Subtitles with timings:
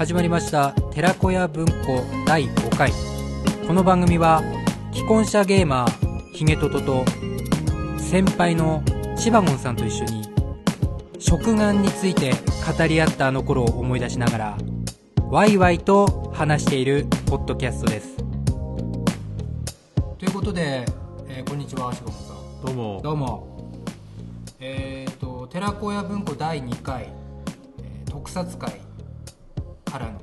[0.00, 2.90] 始まりました寺子屋文庫第5回。
[3.66, 4.42] この番組は
[4.94, 7.04] 既婚者ゲーマーヒゲトトと
[7.98, 8.82] 先輩の
[9.14, 10.22] シバゴンさんと一緒に
[11.18, 14.58] 食玩について語り合ったあの頃を思い出しながら
[15.28, 18.16] ワイワイと話しているポッドキャストです。
[20.16, 20.86] ということで、
[21.28, 22.64] えーこんにちはシバゴンさん。
[22.64, 23.00] どうも。
[23.04, 23.74] どうも。
[24.60, 27.12] えっ、と寺子屋文庫第2回、
[27.82, 28.80] えー特撮会
[29.90, 30.20] からの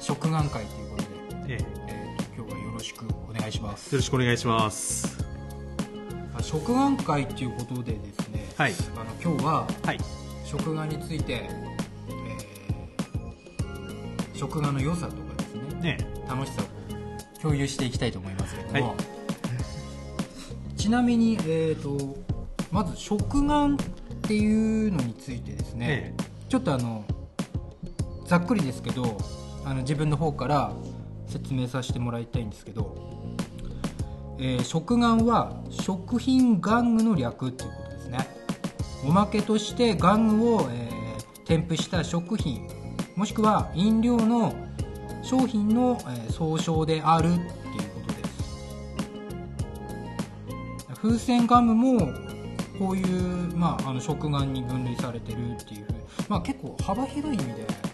[0.00, 1.02] 食玩会ということ
[1.48, 1.62] で、ええ。
[1.62, 3.96] よえーと今日はよろしくお願いします。
[3.96, 5.18] ろしくお願いします。
[6.36, 8.72] あ食玩会ということでですね、はい。
[8.94, 9.98] あの今日ははい。
[10.44, 18.96] 食玩について、えー食玩の良さとかですねね楽しさを共有していきたいと思いますけども、はい。
[20.78, 22.16] ちなみに、えー、と
[22.70, 23.86] まず食玩っ
[24.22, 26.22] ていうのについてですね、え。
[26.48, 27.04] ちょっとあの
[28.32, 29.18] ざっくりですけど
[29.62, 30.72] あの自分の方から
[31.26, 32.96] 説明させてもらいたいんですけど、
[34.38, 38.26] えー食玩は食品玩具の略っていうことですね。
[39.06, 40.92] おまけとして玩具を、えー
[41.44, 42.66] 添付した食品
[43.16, 44.54] もしくは飲料の
[45.22, 47.50] 商品の、えー総称であるっていうこ
[48.06, 48.24] とで
[50.94, 51.00] す。
[51.02, 52.10] 風船ガムも
[52.78, 55.86] こういう、まあ、あの食玩に分類されてるっていう、
[56.30, 57.91] まあ、結構幅広い意味で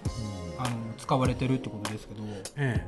[1.09, 2.21] 使われてるってことですけど。
[2.57, 2.87] え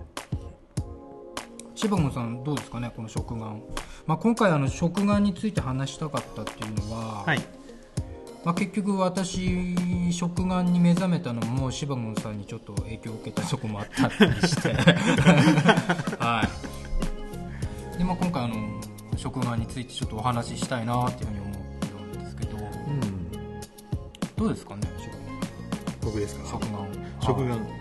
[1.74, 3.58] 柴野さんどうですかねこの食玩、
[4.06, 7.38] まあ、今回あの食玩について話したかったっていうのは、はい。
[8.44, 9.74] まあ、結局私
[10.12, 14.74] 食玩に目覚めたのも柴野さんにちょっと影響を受けたとこもあったりして。
[16.20, 16.46] は
[17.94, 17.98] い。
[17.98, 18.56] で、まあ、今回あの
[19.16, 22.58] 食玩についてちょっとお話ししたいなっていうふうに思ってるんですけど。
[22.58, 23.30] うん。
[24.36, 24.82] どうですかね
[26.02, 26.46] 僕ですか？
[26.50, 26.86] 食玩。
[27.22, 27.80] 食玩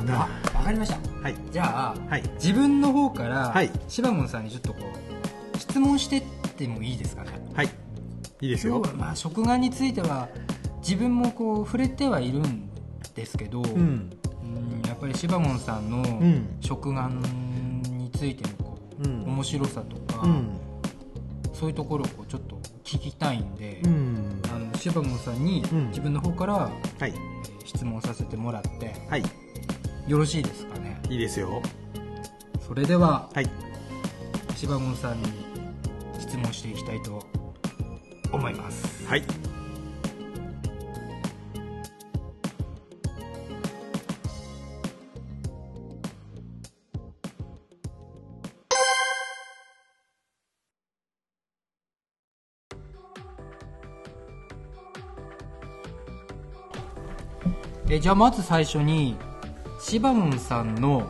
[0.00, 0.96] んじゃあなわわかりました。
[1.22, 1.34] はい。
[1.50, 2.22] じゃあはい。
[2.34, 3.70] 自分の方から、はい。
[3.88, 4.78] 柴門さんにちょっとこ
[5.54, 6.22] う質問してっ
[6.56, 7.30] てもいいですかね？
[7.54, 7.66] はい。
[8.40, 8.82] いいですよ。
[8.96, 10.28] まあ食玩については
[10.80, 12.68] 自分もこう触れてはいるん
[13.14, 14.10] ですけど、うん。
[14.42, 16.56] うんやっぱり柴門さんのん。
[16.60, 17.20] 食玩
[17.98, 19.24] についてのこう、うん。
[19.24, 20.48] 面白さとか、うん。
[21.52, 24.42] そういうところをこうちょっと聞きたいんで、うん。
[24.52, 25.88] あの柴門さんにうん。
[25.88, 26.72] 自分の方から、はい。
[27.00, 27.12] えー
[27.64, 29.22] 質問させてもらってはい
[30.12, 31.00] よろしいですかね？
[31.08, 31.62] いいですよ。
[32.60, 33.48] それでははい。
[34.54, 35.32] 柴門さんに
[36.20, 37.26] 質問していきたいと
[38.30, 39.06] 思います。
[39.06, 39.22] はい。
[57.88, 59.16] えじゃあまず最初に
[59.92, 61.06] 柴門さんの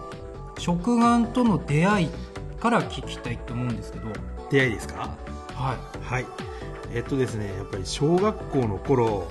[0.59, 2.09] 食玩との出会い
[2.59, 4.09] から聞きたいと思うんですけど。
[4.51, 5.17] 出会いですか？
[5.55, 6.27] ははい。
[6.93, 9.29] えっとですねやっぱり小学校の頃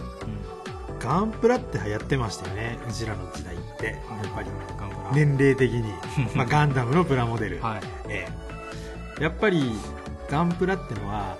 [0.99, 2.79] い、ガンプラって流行ってましたよね。
[2.87, 3.87] うちらの時代って。
[3.87, 4.49] やっぱり。
[4.79, 5.11] ガンプラ。
[5.13, 5.83] 年齢的に、
[6.33, 7.81] まあ、ガンダムのプラモデル、はい。
[8.07, 8.27] え
[9.19, 9.21] え。
[9.21, 9.69] やっぱり
[10.29, 11.35] ガンプラってのは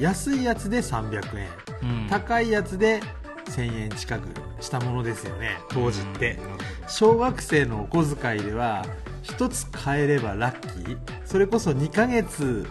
[0.00, 1.48] 安いやつで300円、
[1.82, 2.08] うん。
[2.10, 3.00] 高いやつで
[3.46, 4.28] 1000円近く
[4.60, 5.58] したものですよね。
[5.70, 8.84] 当時って、うん小学生のお小遣いでは
[9.22, 10.98] 1つ買えればラッキー。
[11.24, 12.66] それこそ2ヶ月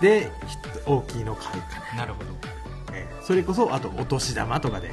[0.00, 2.30] でひ大きいの買うかな、なるほど。
[2.92, 3.22] ええ。
[3.22, 4.90] それこそあとお年玉とかで。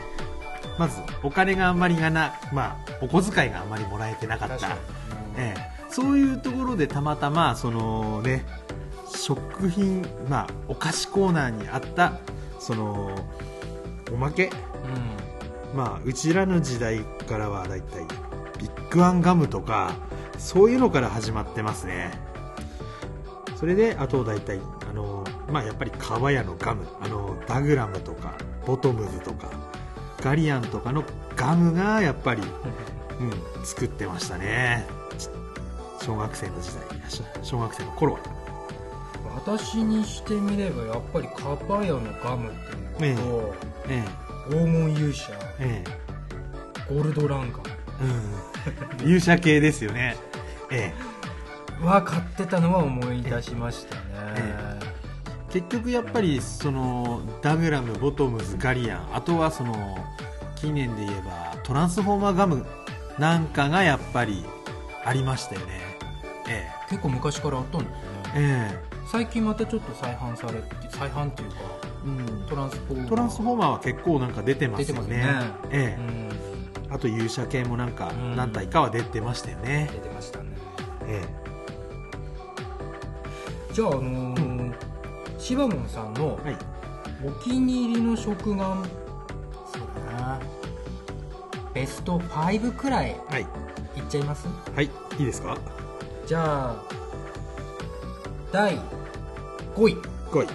[0.77, 4.55] まずお金があんまりがなまあお小遣いがあんまりもらえてなかった。
[4.55, 4.79] 確かに。
[5.37, 8.45] ええ、そういうところでたまたまそのね
[9.13, 12.19] 食品まあお菓子コーナーにあった
[12.59, 13.15] その
[14.11, 14.49] おまけ？
[15.75, 18.05] まあうちらの時代からはだいたい
[18.57, 19.95] ビッグワンガムとか
[20.37, 22.11] そういうのから始まってますね。
[23.55, 24.59] それであとだいたい
[24.89, 26.87] あのまあやっぱり川屋のガム。
[27.01, 28.35] あのダグラムとか
[28.65, 29.49] ボトムズとか
[30.21, 31.03] ガリアンとかの
[31.35, 32.41] ガムがやっぱり
[33.19, 34.87] うん、作ってましたね。
[35.17, 35.29] ち
[36.05, 38.19] 小学生の時代し小学生の頃は。
[38.33, 38.39] うん
[39.35, 43.53] 私にしてみればやっぱりカバヤのガムっていうと、
[43.89, 44.03] え
[44.49, 45.31] 黄金勇者。
[45.59, 46.93] ええ。
[46.93, 47.59] ゴールドランガ
[48.01, 49.07] えうん。
[49.07, 50.15] 勇者系ですよね。
[50.71, 50.93] え
[51.81, 51.85] え。
[51.85, 54.01] は買ってたのは思い出しましたね、
[54.35, 54.79] え
[55.49, 59.15] 結局やっぱりそのダグラムボトムズガリアン。
[59.15, 59.97] あとはその
[60.55, 62.65] 近年で言えばトランスフォーマーガム
[63.17, 64.43] なんかがやっぱり
[65.05, 65.67] ありましたよね。
[66.49, 67.99] え結構昔からあったんですね。
[68.35, 68.89] ええ。
[69.07, 71.55] 最近またちょっと再販されて再販っていうか
[72.47, 73.09] トランスフォーマー。
[73.09, 75.17] トランスフォーマーは結構なんか出てますよね。
[75.17, 75.25] ね。
[75.71, 76.01] ええ。
[76.87, 76.93] うん。
[76.93, 78.35] あと勇者系もなんかうん。
[78.35, 80.45] 何体かは出てましたよね、出てましたね。
[81.07, 81.23] え
[83.71, 84.73] じゃああのー
[85.37, 86.57] シバモンさんのえはい。
[87.25, 88.83] お気に入りの食玩
[89.71, 90.39] そうだな。
[91.73, 93.41] ベスト5くらいはい。
[93.41, 93.47] いっ
[94.09, 94.47] ちゃいます？
[94.75, 94.85] はい。
[94.85, 94.89] い
[95.23, 95.57] いですか？
[96.25, 96.75] じゃあ
[98.51, 98.79] 第
[99.75, 99.97] 5位。
[100.31, 100.47] 来い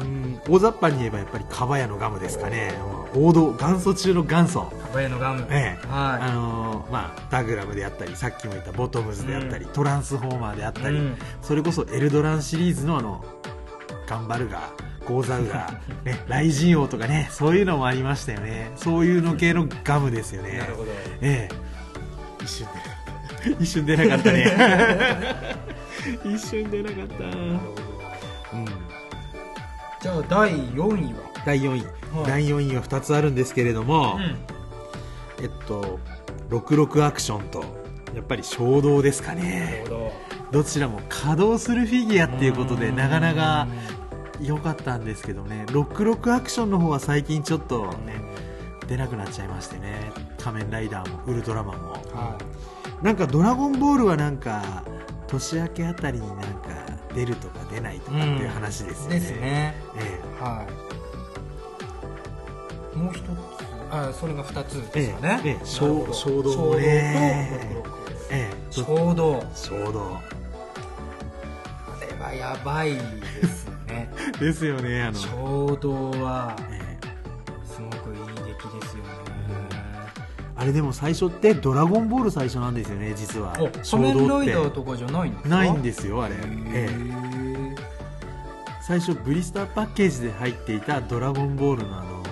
[0.00, 0.40] うん。
[0.48, 2.72] 大雑把に言えばやっぱりかばやのガムですかね。
[3.14, 4.60] 王道元祖中の元祖。
[4.82, 5.86] カバヤのガム、ええ。
[5.86, 11.16] はあのーまあ、ダグラムであったりさっきも言ったボトムズであったり、トランスフォーマーであったり、うん。
[11.42, 13.24] それこそエルドランシリーズのあの
[14.06, 18.72] ガンバルガーゴーザウガー、 ね、ライジン王とかねそういうのもありましたよね。
[18.76, 20.58] そういうの系のガムですよい、ね。
[20.58, 20.90] なるほど。
[21.20, 22.42] ええ。
[22.42, 22.92] 一瞬で。
[23.60, 24.52] 一瞬出なかったね。
[26.24, 27.60] 一瞬出なかった、うん、
[30.02, 31.20] じゃあ第4位は？
[31.46, 31.84] 第4位、
[32.18, 32.26] はい。
[32.26, 35.44] 第4位は2つあるんですけれども、うん。
[35.44, 36.00] えっと
[36.50, 37.62] 66アクションと
[38.12, 39.84] やっぱり衝動ですかなるね。
[39.84, 40.12] ほど
[40.50, 42.96] どちらも稼働するフィギュアっていうことでうん。
[42.96, 43.68] なかなか
[44.40, 45.66] 良かったんですけどね。
[45.68, 48.20] 66アクションの方は最近ちょっとね
[48.88, 50.10] 出なくなっちゃいましてね。
[50.36, 52.36] 仮面ライダーもウルトラマンも、は
[53.02, 54.82] なんかドラゴンボールはなんか
[55.28, 56.42] 年明けあたりになんか
[57.14, 59.74] 出るとか出ないとかっていう話ですよね、ですね。
[59.96, 60.66] えは
[62.94, 62.96] い。
[62.96, 63.26] もう一つ。
[63.90, 65.52] あそれが2つえですかね、ええ。
[65.52, 66.72] え衝衝動衝動。
[66.72, 67.82] と66え
[68.30, 68.54] ええ。
[68.70, 69.44] 衝動。
[69.54, 70.16] 衝動。
[70.16, 70.22] あ
[72.00, 73.00] れはやばいで
[73.46, 74.10] すね。
[74.40, 76.56] ですよねあの、衝動は。
[76.70, 76.91] ええ
[80.62, 83.52] あれでも最初ってドラゴンボール最初なんですよね実は。
[83.60, 85.48] お仮面ライダーとかじゃないんですか？
[85.48, 86.42] ないんですよあれ、へえ
[86.74, 86.86] え。
[86.88, 87.76] ー
[88.80, 92.22] 最初ブリスターパッケージで入っていたドラゴンボールのあの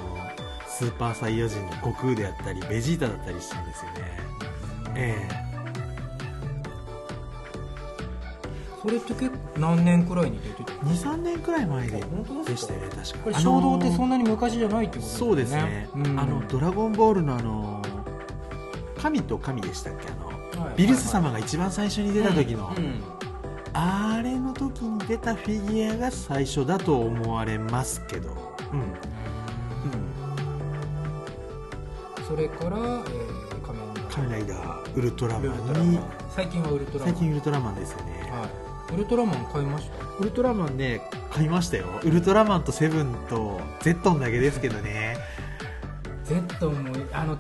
[0.69, 3.99] スーパーサイヤ人の悟空であったりベジータだったりしたんですよね。
[4.95, 5.29] え
[8.81, 12.03] それって結構何年くらいに出てたえ23年くらい前で
[12.47, 13.19] でしたよね確か。
[13.25, 15.31] これ衝動ってそんななに昔じゃないってことですよね。
[15.31, 16.19] そうですね、うん。
[16.21, 17.80] あのドラゴンボールのあの
[19.01, 20.09] 神と神でしたっけ？
[20.09, 20.15] あ
[20.57, 23.03] のはいビルス様が一番最初に出た時の、うんうん。
[23.73, 28.31] あれの時に出たフィギュアが最初だと思われますけど。
[28.73, 28.95] うん、
[32.27, 35.49] それから、えー、仮面仮面ライダーウルトラマ
[35.79, 35.99] ンに。
[36.35, 37.15] 最近はウルトラマン。
[37.15, 38.49] 最近ウルトラマンですよね、は
[38.93, 40.05] い、ウルトラマン買いました？
[40.21, 41.01] ウルトラマンね
[41.31, 41.87] 買いましたよ。
[42.03, 45.17] ウルトラマンとセブンとゼットンだけですけどね。
[46.25, 47.37] Z もあの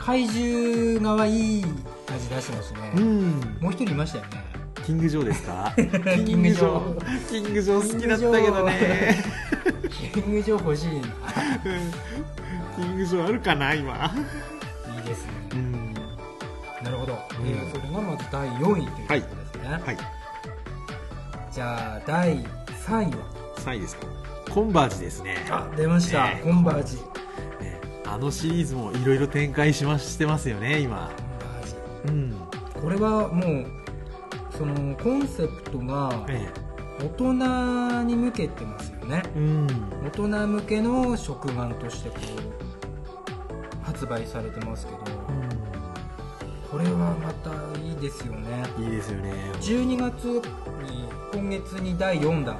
[0.00, 1.64] 怪獣側いい
[2.08, 3.30] 味出してますね、うん。
[3.60, 4.44] もう一人いましたよね。
[4.84, 5.72] キングジョーですか？
[5.76, 7.28] キングジョー。
[7.28, 9.24] キングジョー好きだったけどね。
[10.14, 11.06] キングジョー欲しいな。
[12.76, 14.10] キングジョーあるかな今？
[14.96, 15.94] いいですね、うん。
[16.82, 17.16] なるほど、ん。
[17.16, 19.96] えーそれがまず第4位ということですね、はい。
[21.52, 22.38] じゃあ第
[22.86, 23.10] 3位は
[23.58, 24.06] ？3位ですか。
[24.50, 25.36] コンバージですね。
[25.50, 26.96] あ出ました、ねコンバージ。
[26.96, 27.02] ね
[28.10, 31.12] あのシリーズもいろいろ展開しましてますよね今。
[32.08, 32.34] うん。
[32.82, 33.66] これはもう
[34.58, 36.48] そのコンセプトがえ
[36.98, 39.22] 大人に向けてますよね。
[39.36, 39.66] えうん。
[40.04, 42.16] 大人向けの食玩としてこ
[43.82, 44.98] う発売されてますけど
[46.68, 48.64] これはまたいいですよね。
[48.80, 49.32] いいですよね。
[49.60, 50.42] 12月に
[51.32, 52.58] 今月に第4弾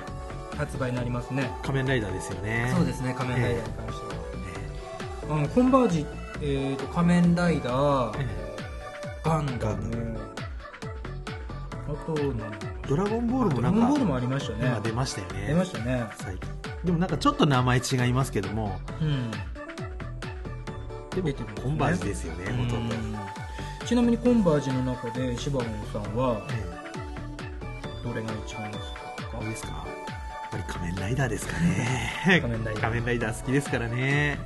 [0.57, 1.51] 発売になりますね。
[1.65, 2.73] 仮面ライダーですよね。
[2.73, 4.20] そうですね仮面ライダーに関しては、え
[5.31, 6.07] あのコンバージ、
[6.43, 8.27] えー、と仮面ライダー、え
[9.25, 10.19] ガンダム。
[11.89, 12.15] あと
[12.89, 14.67] ドラゴンボールもドラなんかゴンボールもありましたね。
[14.67, 15.47] 今出ましたよね。
[15.49, 16.05] 出ましたね。
[16.17, 16.51] 最近。
[16.85, 18.81] でもなんかちょっと名前違いますけども。
[19.01, 19.31] うん。
[19.31, 21.35] でもね。
[21.63, 23.17] コンバージですよねほとんど、うん
[23.87, 28.81] ちなみにコンバージの中でシバモンさんはえどれが一番好き
[29.19, 29.69] えどうですか？
[29.71, 32.13] やっぱり仮面ライダーですかね。
[32.41, 32.81] 仮面ライダー。
[32.83, 34.39] 仮面ライダー好きですからね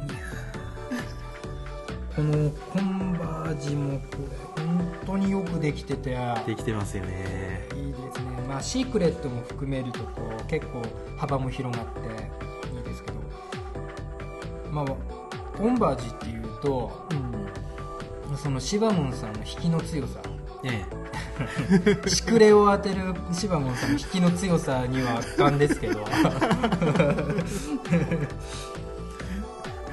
[2.14, 4.04] このコンバージもこ
[4.56, 6.16] れ本当によくできてて。
[6.46, 7.68] できてますよね。
[7.74, 8.46] いいですね。
[8.48, 10.82] まあシークレットも含めるとこう結構
[11.16, 12.00] 幅も広がって
[12.76, 13.18] いいですけど。
[14.70, 14.84] まあ
[15.56, 18.36] コンバージっていうとうん。
[18.36, 20.20] そのシバモンさんの引きの強さ。
[20.64, 20.84] え
[22.08, 26.04] しくれを当てるシバモンさんの引きの強さには圧巻ですけど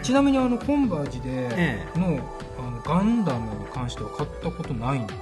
[0.02, 2.20] ちなみにあのコンバージでえの,、
[2.60, 5.20] あのガンダムに関しては買ったことないんです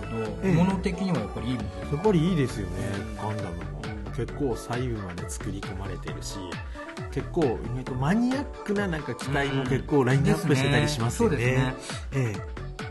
[0.00, 0.54] けど、ええ。
[0.54, 1.60] 物的にはやっぱりいいや
[1.96, 2.72] っぱりいいですよね
[3.16, 3.78] ガンダムも。
[4.16, 6.38] 結構細部まで作り込まれてるし
[7.12, 11.74] 結構意外とマニアックななんか機体も結構ラインナップしてたりしますよね,、ですね。
[12.14, 12.36] え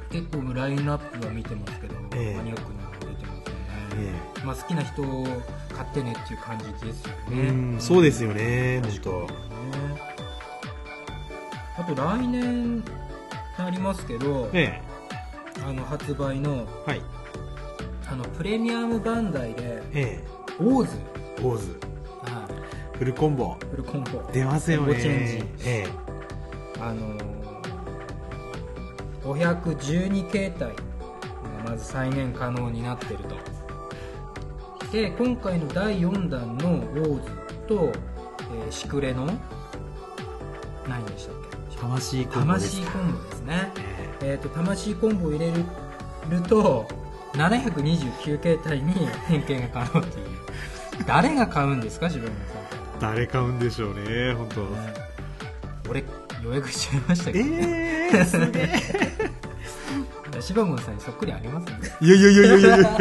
[0.10, 2.38] 結構ラインナップは見てますけど、ええ。
[2.38, 3.51] マニアックなのが出てますよね、
[3.98, 4.46] ええ。
[4.46, 5.01] まあ、好きな人
[5.75, 7.41] 買ってねっていう感じですよえね。
[7.50, 9.10] うんそうですよね本当。
[9.12, 9.27] ね。
[9.87, 9.87] あ
[11.88, 12.84] と来年に
[13.58, 14.82] なりますけど、え
[15.65, 17.01] あの発売のえはい。
[18.10, 20.24] あのプレミアムバンダイでえ
[20.60, 20.98] オーズ、
[21.38, 21.79] えポーズ。
[22.24, 22.48] は
[22.98, 23.58] フルコンボ。
[23.62, 24.22] い、フルコンボ。
[24.32, 25.01] 出ますよね。
[25.01, 25.44] チェンジ。
[25.65, 25.88] え
[26.79, 27.48] あのー
[29.24, 30.70] 512形態。
[30.70, 30.75] が
[31.72, 33.36] まず再現可能になってると。
[34.91, 37.32] で今回の第4弾のオーズ
[37.67, 37.91] と、
[38.63, 39.27] えーシクレの
[40.88, 41.46] 何でしたっえ
[41.81, 42.91] 魂コンボですか？
[42.91, 43.72] 魂コンボですね。
[43.75, 44.34] ええ。
[44.36, 46.88] っ、と魂コンボを入れると
[47.34, 48.93] 729形態に
[49.27, 50.27] 変形が可能っていう。
[51.05, 52.07] 誰が買うんですか？
[52.07, 52.67] 自分のえ
[53.00, 54.62] 誰買うんでしょうね本当。
[54.62, 54.93] ね、
[55.89, 56.03] 俺
[56.43, 58.10] 予約しちゃいましたけど、ね。
[58.13, 58.72] ええすげえ。
[60.41, 61.79] 柴門さんにそっくりありますね。
[62.01, 62.98] いやいやいやいやいやいや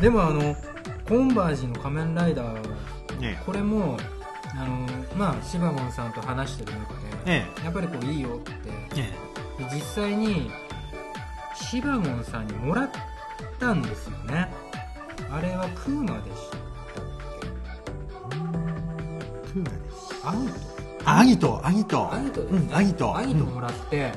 [0.00, 0.56] でもあの
[1.08, 3.98] コンバージの仮面ライダーねこれも
[4.54, 8.52] あのまあ柴門さんと話してる中で、えやっぱりこういいよって。
[8.96, 9.10] え
[9.58, 9.64] え。
[9.64, 10.50] で実際に
[11.54, 12.90] 柴門さんにもらっ
[13.58, 14.48] たんですよね。
[15.30, 16.60] あれはクーマでしたっ
[19.52, 21.66] クーナですけアギト。
[21.66, 21.96] アギト。
[21.96, 23.16] トアギトですね、うんアギト。
[23.16, 24.12] アギトもらって、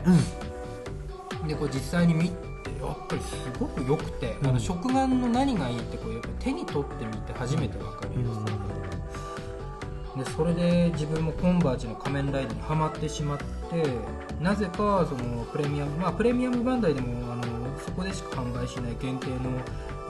[1.42, 1.48] うん。
[1.48, 2.36] でこう実際に見て
[2.82, 4.54] やっぱりすごく良くて、あうん。
[4.56, 8.60] の食玩の何がいいってこうやっぱ手に取ってみて初めて分かるんですよ、
[10.18, 13.46] でそれで自分もコンバージの仮面ライダーにはまってしまって
[14.42, 17.44] なぜかそのプレミアムまあプレミアムバンダイでもあの
[17.80, 19.36] そこでしか販売しない限定の、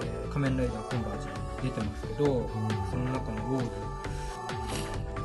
[0.02, 1.28] えー仮面ライダーコンバージ
[1.64, 2.50] 出てますけど、
[2.92, 3.70] その中のローズ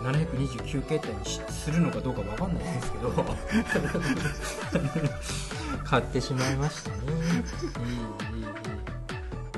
[0.04, 3.10] 729形態にしするのかどうかわかんないですけど
[5.84, 6.96] 買ってしまいましたね。
[7.82, 8.44] いいいいいい。
[8.44, 8.50] や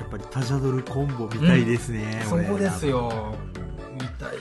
[0.03, 3.35] っぱりタジャドルコンボ見たいですね、そ俺こですよ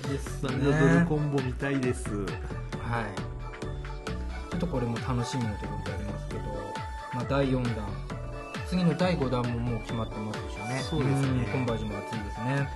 [0.02, 0.42] です。
[0.44, 0.50] ね。
[0.58, 2.08] ドルコンボ見たいです。
[2.10, 3.06] はい。
[4.50, 6.40] ちょっとこれも楽しみなところでありますけど、
[7.14, 7.86] まあ、第4弾。
[8.68, 10.80] 次の第5弾ももう決まってますでしょうね。
[10.82, 11.42] そうですね。
[11.42, 12.68] んコンバージも熱いですね。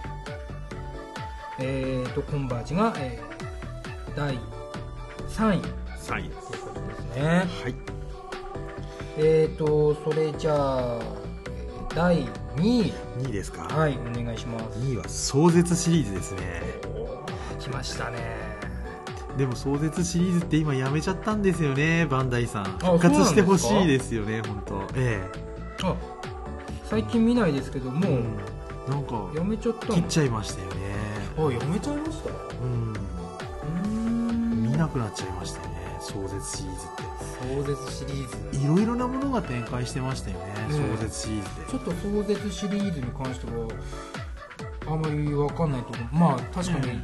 [1.59, 4.39] えーとコンバージが、えー第
[5.29, 5.61] 3位。
[5.61, 5.69] と
[5.99, 6.23] 3位。
[6.23, 7.47] でいうことですね。
[7.49, 7.75] すはい。
[9.19, 10.99] えーとそれじゃあ、
[11.51, 12.93] えー第2位。
[13.23, 14.79] 2位ですか、はいお願いします。
[14.79, 16.41] 2位は壮絶シリーズですね
[17.67, 18.19] 来ましたね。
[19.37, 22.65] でも壮絶シリーズって今やめちゃったんですよねバンダイさん。
[22.79, 24.83] 復活してほしいですよね本当。
[24.95, 25.21] え
[25.83, 25.95] あ
[26.85, 28.37] 最近見ないですけどもえう、うん。
[28.89, 29.95] なんかやめちゃったの？
[29.95, 30.77] 切っちゃいましたよね。
[31.37, 32.31] あやめちゃいました？
[32.31, 32.95] うん。
[33.85, 34.63] うん。
[34.63, 37.03] 見なくなっちゃいましたよね壮絶シリーズって。
[37.57, 38.65] 壮絶シリーズ。
[38.65, 43.69] いろいろなものが展開してましたよね、ね壮絶シリーズってちょっと壮絶シリーズに関しては
[44.87, 47.01] あんまり分かんないとこまあ確かに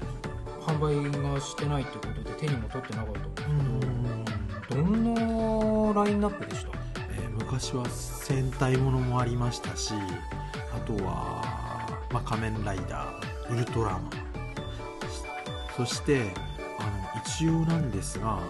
[0.67, 0.95] 販売
[1.35, 3.87] がしてないってことで手にも取ってなかったんで
[4.63, 5.15] すけどどん
[5.95, 6.71] なラインナップでした？
[7.11, 9.93] えー昔は戦隊ものもありましたし
[10.75, 14.11] あとは、まあ、仮面ライダーウルトラマン。
[15.77, 16.33] そして
[16.79, 16.85] あ
[17.17, 18.41] の一応なんですがあ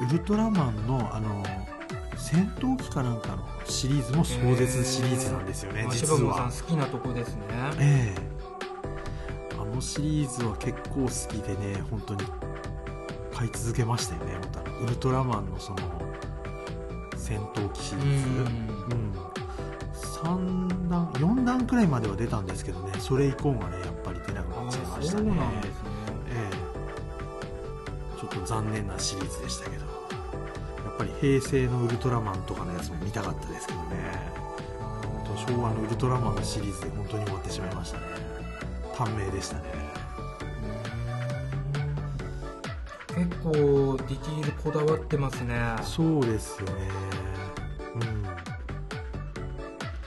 [0.00, 1.44] のウルトラマンのあの
[2.16, 6.50] 戦闘機かなんかのシリーズも壮絶シリーズなんですよね、まあ実は。
[6.50, 7.42] 好きなとこですね。
[7.78, 8.20] ええ。
[8.20, 8.37] あ
[9.78, 12.20] のシリーズは結構好きでね本当に。
[13.32, 15.78] 買い続けましたよね本当あのウルトラマンのその
[17.16, 18.28] 戦闘機シリうーズ。
[18.28, 19.12] んうん、
[20.74, 25.30] 3段4段くらいまでは出たんですけどねそれ以降がねやっぱり出なくなっちゃいましたね。
[25.30, 25.36] ね。
[26.30, 26.50] え
[28.16, 28.20] え。
[28.20, 29.84] ちょっと残念なシリーズでしたけど。
[29.84, 29.90] や
[30.90, 33.86] っぱり平成のウルトラマンとかのやつも見たかったですけどね。
[35.24, 38.27] 本当昭和のウルトラマンのシリーズで本当に終わってしまいましたね
[38.98, 39.62] 短命でしたね。
[43.14, 45.54] 結構ディティールこだわってますね。
[45.84, 46.72] そうですよね。
[47.94, 48.26] うん。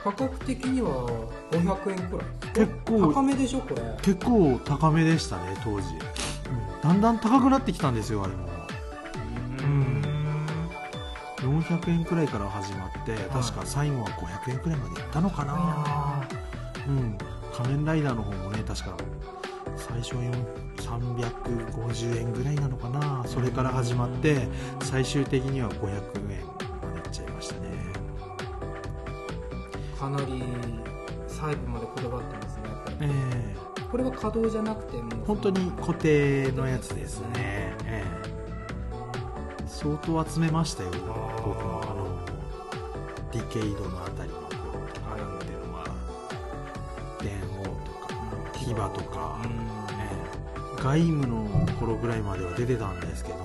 [0.04, 1.08] 価格的には
[1.52, 3.82] 500円くらい結構高めでしょこれ。
[4.02, 6.82] 結構高めでしたね当時、うん。
[6.82, 8.50] だんだん高くなってきたんですよあれも。
[9.60, 10.02] うん。
[11.40, 16.28] 400円くらいから始まって確か最後は500円くらいまでいったのかな、
[16.88, 17.18] うん、
[17.54, 18.96] 仮面ライダーの方もね確か
[19.76, 23.24] 最初は4 350円ぐらいなのかな。
[23.26, 24.48] それから始まって
[24.82, 26.46] 最終的には500円
[26.82, 27.62] までいっちゃいましたね。
[29.98, 30.44] かなり
[31.28, 32.64] 細部までこだわってますね
[33.02, 33.10] え
[33.56, 33.56] え。
[33.92, 39.66] これは可動じゃなくて本当に固定のやつですね、ええ。
[39.68, 40.90] 相当集めましたよ
[41.44, 42.26] 僕もあの
[43.32, 44.10] ディケイドのあ
[48.74, 49.52] 牙とか、うん
[50.00, 50.42] ええ
[50.82, 51.48] 外務の
[51.80, 53.44] 頃ぐらいまでは出てたんですけどね。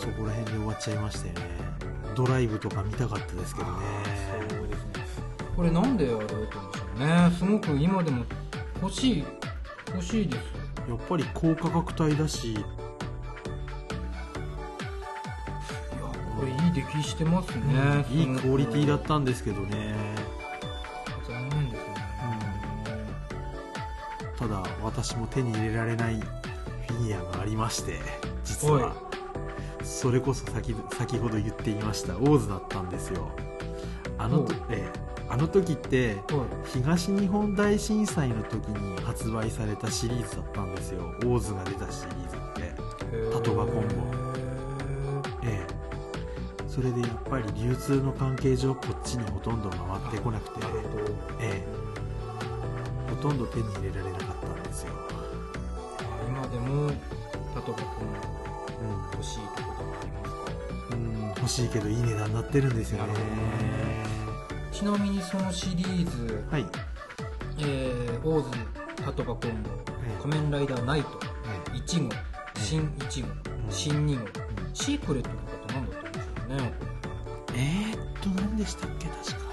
[0.00, 1.40] そこら辺で終わっちゃいましたよね。
[2.16, 3.78] ドライブとか見たかったですけどね。
[4.50, 4.92] そうですね。
[5.54, 7.30] これなんであれだったんでしょうね。
[7.38, 8.24] すごく今でも
[8.82, 9.24] 欲しい
[9.94, 10.42] 欲しいです
[10.88, 12.52] やっぱり高価格帯だし。
[12.52, 12.60] いや
[16.36, 19.94] これいい出来してますね、いいクオリティだっったんですけどね
[24.94, 27.98] 私も手に入れられないフィギュアがありまして
[28.44, 28.94] 実は、は
[29.80, 29.84] い。
[29.84, 33.30] それこそ先先ほど言っていましたオーズだったんですよ。
[34.18, 36.68] あのとええあの時ってはい。
[36.74, 41.02] 東日本大震災の時に発売されたシリーズだったんですよ。
[41.24, 43.32] オーズが出たシリーズって。
[43.32, 43.94] タトバコンボ
[45.42, 45.66] ええ。
[46.68, 50.66] それでやっぱり流通の関係上こっちにほとんど回ってこなくて。
[51.40, 51.82] ええ。
[53.08, 54.31] ほとんど手に入れられなか
[61.52, 63.12] しいけどいい値段になってるんですよね。
[64.72, 66.64] ちなみにそのシリーズ、はい、
[67.58, 68.58] えー、オーズ
[69.04, 69.70] タトバコンボ
[70.02, 71.08] え仮面ライダーナイト
[71.74, 72.14] え1号
[72.56, 73.28] 新1号
[73.68, 74.30] 新2号え
[74.72, 76.72] シークレットとかって何だったんでしょうね。
[77.54, 79.52] えー、っと何でしたっけ確か。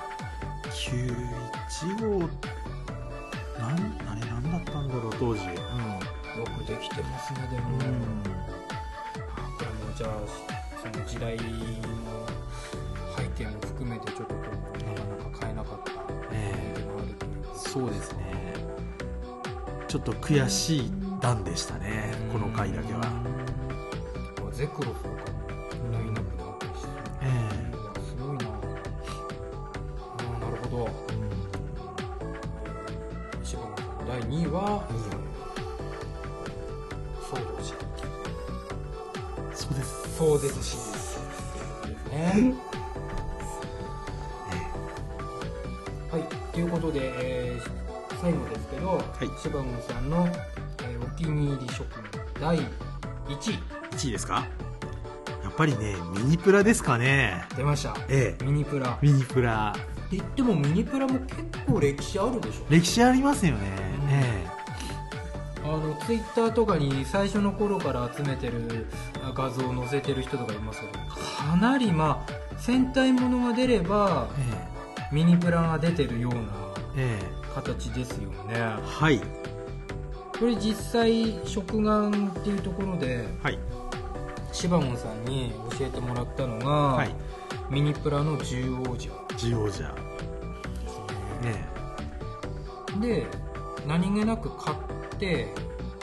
[0.71, 2.19] 91号
[3.59, 3.71] なん
[4.07, 5.41] あれ何だったんだろう当時。
[5.43, 7.83] よくできてますねでも、うん、
[9.35, 10.48] あこれもじゃあ
[10.81, 11.43] その時代の
[13.17, 14.49] 背景も含めてちょっとなか
[15.03, 15.91] なか買えなかった
[16.31, 18.53] ええ思い出があるというそうですね。
[19.89, 22.13] ちょっと悔しい段でしたね。
[22.31, 23.01] この回だけは。
[24.45, 24.51] うん。
[24.53, 25.28] ゼクロス
[51.19, 51.85] 気に入り食
[52.39, 53.59] 第1位。
[53.91, 54.47] 1位ですか？
[55.43, 57.43] やっぱりねミニプラですかね。
[57.57, 57.93] 出ました。
[58.07, 58.45] ええ。
[58.45, 58.91] ミニプラ。
[58.91, 59.75] ってミニプラ。
[60.11, 61.35] 言ってもミニプラも結
[61.67, 62.65] 構歴史あるでしょ。
[62.69, 63.67] 歴史ありますよね、
[64.03, 64.09] うん。
[64.11, 64.47] え
[65.65, 68.87] あのツイッターとかに最初の頃から集めてる
[69.21, 76.39] あ画像を載せてる人とかいますけどかなりまあ戦隊ものが出ればえミニプラが出てるような
[76.95, 77.53] えええ。
[77.53, 78.59] 形ですよね。
[78.83, 79.21] はい
[80.39, 83.59] これ実際食玩っていうところではい。
[84.51, 87.13] シバモンさんに教えてもらったのが、はい。
[87.69, 89.09] ミニプラの獣王者。
[89.37, 90.01] ジオージャで
[90.87, 90.99] す
[91.43, 91.51] ね。
[92.99, 93.27] ねで
[93.87, 95.53] 何気なく買って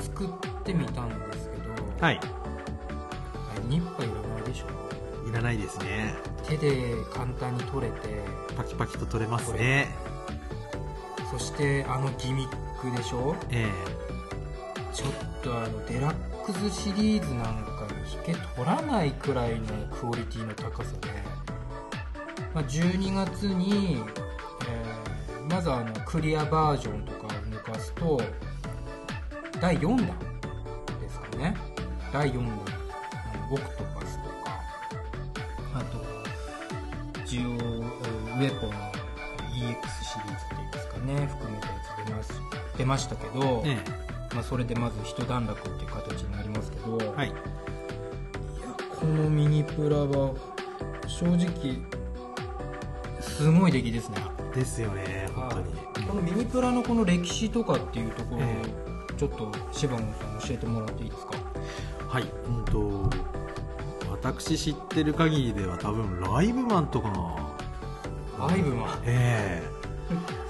[0.00, 0.28] 作っ
[0.64, 1.64] てみたんですけど、
[2.00, 2.20] はい。
[3.68, 5.28] ニッパいらないでしょ。
[5.28, 6.14] いらないですね。
[6.44, 8.22] 手で簡単に取れて
[8.56, 9.88] パキパキと取れますね。
[11.30, 13.34] そしてあのギミックでしょ。
[13.50, 13.66] え
[14.96, 21.08] ちょっとあのデラックスシリーズなんかに引け取らないくらいのクオリティの高さで、
[22.54, 23.98] まあ、12月に、
[24.66, 25.16] えー
[25.48, 28.20] まずあのクリアバージョンとかを抜かすと
[29.60, 29.98] 第4弾
[31.00, 31.56] ですかね。
[32.12, 32.58] 第4弾
[33.52, 34.60] オクトパスとか
[35.74, 38.70] あとジオウェポン
[39.54, 41.26] EX シリーズっていうんですかね。
[41.26, 42.32] 含めたやつ出ます
[42.76, 44.05] 出ましたけど、え。
[44.36, 47.28] まあ、それでまず一段落っていう形になりますけど、えはい。
[47.28, 47.36] いや
[48.94, 50.34] このミニプラは
[51.06, 51.78] 正直
[53.18, 54.18] すごい出来ですね。
[54.54, 56.06] ですよね本当に。
[56.06, 58.62] このミニプラのこの歴史とかっていうところをえ
[59.16, 61.32] ちょっと柴野さん教えてもらっていいですか？
[62.06, 62.24] はい。
[62.24, 62.26] う
[62.60, 63.08] んと
[64.12, 67.08] 私知ってる限りでは多分ライブマンとか
[68.38, 68.48] が。
[68.48, 68.98] ライブマン？
[69.06, 70.45] ええ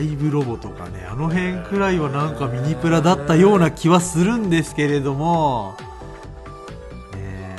[0.00, 5.76] ライブロボとかねあの辺くらいはなんかミニプラだったような気はするんですけれども
[7.12, 7.56] ねえ。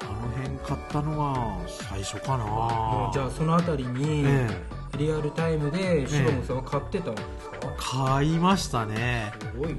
[0.00, 3.10] あの辺買ったのが最初かな。
[3.12, 4.48] じゃあそのあたりにえ
[4.96, 9.76] リアルタイムで柴野さんは買ってたんですか、え買いましたね、すごい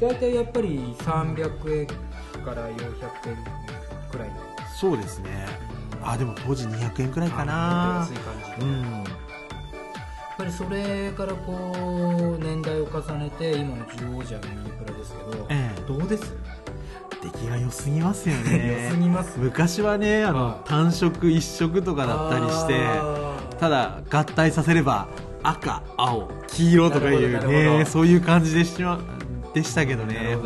[0.00, 1.86] 大体やっぱり300円
[2.44, 2.78] から400
[3.28, 3.36] 円
[4.10, 4.30] くらい
[4.74, 5.69] そうですね
[6.02, 9.30] あでも当時200円くらいかあな安い感じで、うん。
[10.40, 11.72] ぱりそれからこ
[12.40, 15.80] う年代を重ねて今の十王者のミニプラですけど、ええ。
[15.86, 16.34] どうです？
[17.22, 18.84] 出来が良すぎますよね。
[18.88, 19.38] 良すぎます。
[19.38, 22.80] 昔はねあの、はい単色一色とかだったりして
[23.58, 25.08] ただ合体させれば
[25.42, 28.98] 赤青黄色とかいうねそういう感じでしま
[29.54, 30.36] でしたけどなね。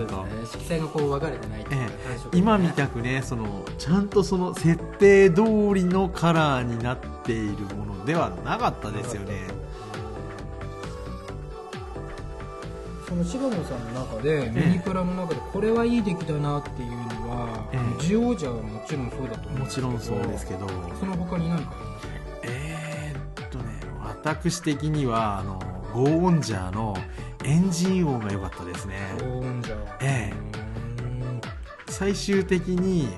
[0.51, 1.89] 色彩がこう分かれてないいうえ
[2.33, 5.43] え、今みたくねそのちゃんとその設定通
[5.75, 9.47] りのカラーになっているものではなかったですよね。
[13.07, 18.03] その柴野さんの中でミニプラの中でこれはいい出来だなっていうのは、ええ。
[18.03, 19.89] ジオージャはもちろんそうだと思うんもですけど。
[19.89, 20.67] ちろんそうですけど。
[20.99, 22.09] その他に何かあります
[22.43, 23.65] えーっとね
[24.25, 25.59] 私的にはあの
[25.93, 26.97] ゴーオンジャーの
[27.45, 28.95] エンジン音が良かったですね。
[29.21, 30.33] ゴーンジャーえ。
[31.89, 33.09] 最終的に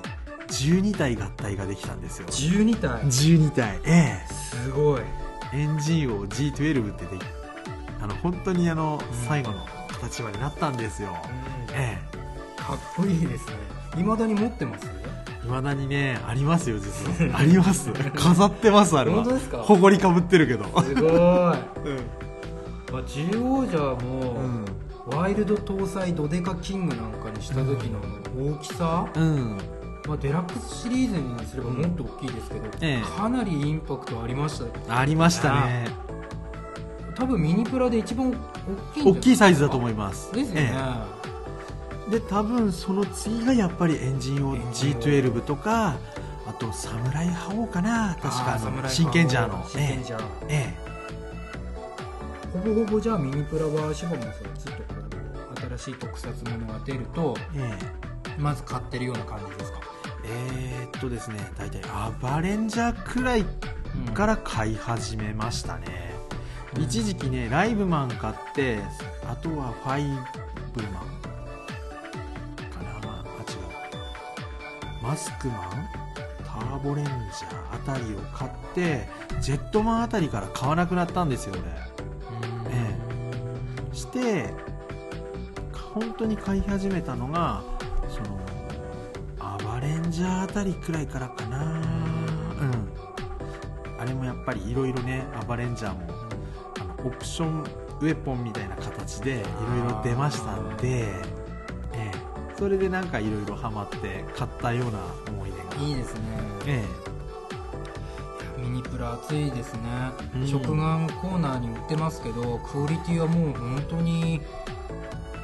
[0.48, 2.28] 12体合体ができたんですよ。
[2.28, 3.80] 12体？12体。
[3.84, 5.00] えすごい。
[5.54, 7.22] えエンジン音 G12 ってでき
[8.02, 11.16] あの本当にあの、うん最後の形までなったんですよ。
[11.74, 11.96] え
[12.58, 13.54] かっこいいですね。
[13.96, 14.86] 未だに持ってます？
[15.42, 17.38] えいまだにねありますよ実は。
[17.38, 17.90] あります。
[18.14, 19.16] 飾ってますあれは。
[19.22, 19.58] 本当ですか？
[19.58, 20.64] ほこりかぶってるけど。
[20.82, 21.10] すごい。
[21.18, 21.56] あ
[23.07, 24.64] ジオージャーも、うん。
[25.07, 28.01] ワイルド搭載ドデカキングなんかにした時の
[28.37, 29.59] 大きさ、うん。
[30.07, 33.03] まあ、デラックスシリーズにすればもっと大きいですけど、ええ。
[33.03, 35.88] かなりインパクトありましたありましたね。
[37.16, 40.33] 多分ミニプラで一番大きい大きいサイズだと思います。
[40.33, 42.11] ですよね、ええ。
[42.11, 45.96] で多分その次がやっぱりエンジンをエンジンを G12 とか
[46.46, 48.16] あとサムライ覇王かな。
[48.22, 49.64] 確かあの真剣ジャーの。
[49.66, 50.95] 真剣ジャー、ええ
[52.57, 55.01] ほぼほぼじゃあミニプラはシバモンさんずっとこ
[55.55, 58.40] う新しい特撮ものが出るとええ。
[58.40, 59.81] まず買ってるような感じですか、
[60.25, 63.45] えーっとですね大体アバレンジャーくらい
[64.12, 65.87] から買い始めましたね、
[66.77, 66.83] うん。
[66.83, 68.79] 一時期ねライブマン買って
[69.27, 70.05] あとはファイ
[70.75, 70.92] ブマン
[72.71, 72.90] かな。
[73.09, 73.55] あ違
[75.01, 75.03] う。
[75.03, 75.88] マスクマン
[76.45, 79.09] ターボレンジャーあたりを買って
[79.40, 81.95] ジェットマンあたりから買わなくなったんですよね
[83.96, 84.52] して
[85.94, 87.62] 本当に買い始めたのが
[88.09, 88.38] その
[89.38, 91.80] アバレンジャーあたりくらいからかな。
[92.61, 92.96] うん。
[93.98, 96.00] あれもやっぱりいろいろねアバレンジャーも
[96.80, 97.64] あのオプション
[98.00, 101.22] ウェポンみたいな形でいろいろ出ましたんで、え
[101.94, 102.12] え、
[102.59, 104.98] それでなんかいろいろハマって買ったような
[105.30, 105.82] 思い出が。
[105.82, 106.20] いいですね。
[106.66, 107.15] えミ
[108.76, 109.80] ニプラ熱いですね、
[110.34, 110.46] うん。
[110.46, 114.40] 食玩コーナーに売ってますけどクオリティはもう本当に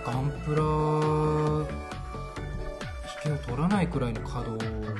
[0.05, 0.63] ガンプラ
[3.25, 4.95] 引けを取らないくらいの稼働、うん。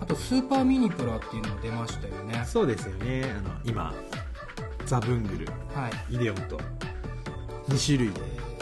[0.00, 2.40] あとスーパーミニプラっていうのも出ましたよね。
[2.42, 3.24] え、そうですよね。
[3.38, 3.92] あの今
[4.86, 5.46] ザ・ブングル。
[5.74, 6.14] はい。
[6.14, 6.58] イデオンと。
[7.68, 8.12] 2種類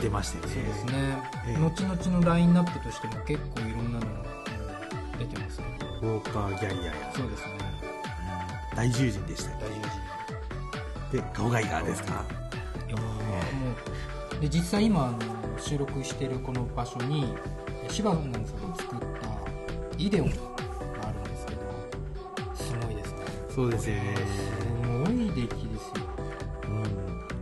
[0.01, 0.53] 出ましたよね。
[0.55, 0.93] そうですね、
[1.47, 1.61] ええ。
[1.61, 3.61] 後々のラインナップとしても結構
[6.03, 7.47] ウォーカーギャリアや、そうですね。
[8.71, 9.81] うん大獣人でしたっ大事
[11.13, 12.25] けでガオガイガーですか？
[12.87, 13.03] いやも
[14.37, 15.19] うで実際今あの
[15.59, 17.35] 収録してるこの場所に
[17.89, 18.39] 柴野さんが
[18.77, 19.07] 作った
[19.97, 20.35] イデオンが
[21.05, 21.61] あるんですけど
[22.55, 23.19] すごいですね。
[23.49, 24.15] そうですよね。
[24.17, 25.55] すごい出来ですよ。
[26.65, 26.69] う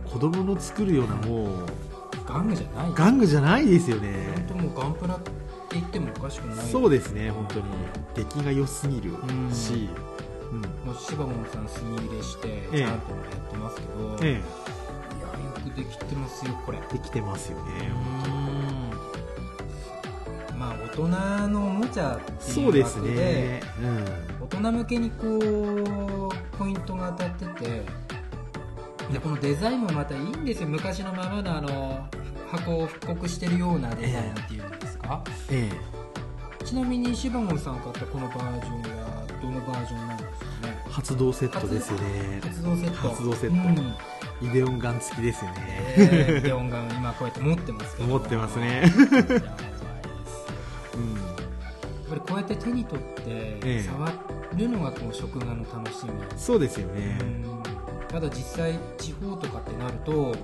[0.07, 0.09] ん。
[0.09, 1.65] 子供の作るようなもう
[2.25, 2.91] 玩具じゃない。
[2.91, 4.31] 玩具じゃないですよね。
[4.47, 5.31] 本当もうガンプラって
[5.79, 6.65] 言ってもおかしくない。
[6.65, 7.65] そうですね本当に。
[8.15, 9.89] 出来が良すぎるんし、
[10.51, 10.61] うん。
[10.85, 12.77] もう柴門さん墨入れしてええ。
[12.79, 14.43] ちゃんとやってますけど、えいやよ
[15.63, 16.77] くできてますよこれ。
[16.77, 17.91] え、できてますよね、
[20.51, 20.59] うん。
[20.59, 21.07] まあ大人
[21.49, 23.61] のおもちゃっていうそうです枠でね、
[24.41, 27.85] 大人向けにこうポイントが当たってて
[29.11, 30.69] でこのデザインもまたいいんですよ。
[30.69, 32.07] 昔のままのあの
[32.49, 34.54] 箱を復刻してるようなデザインって
[35.07, 35.71] か、うん、え。
[36.63, 40.83] ちなみにシバゴンさん買ったこのバージョンはどのバージョンなんですかね？
[40.87, 42.39] え、発動セットですよね。
[42.41, 42.95] 発動セット。
[43.09, 43.81] 発動セット。
[43.81, 43.95] うん。
[44.41, 45.57] イデオンガン付きですよね、
[45.97, 48.09] えー、ビデオンが今こうやって持ってますけど。
[48.09, 48.81] 持ってますね。
[48.81, 49.41] やばいですよ
[50.95, 54.11] うんやっぱりこうやって手に取ってえ触
[54.57, 57.45] るのがこう食玩の楽しみ、そうですよね、うん
[58.07, 60.35] ただ実際地方とかってなると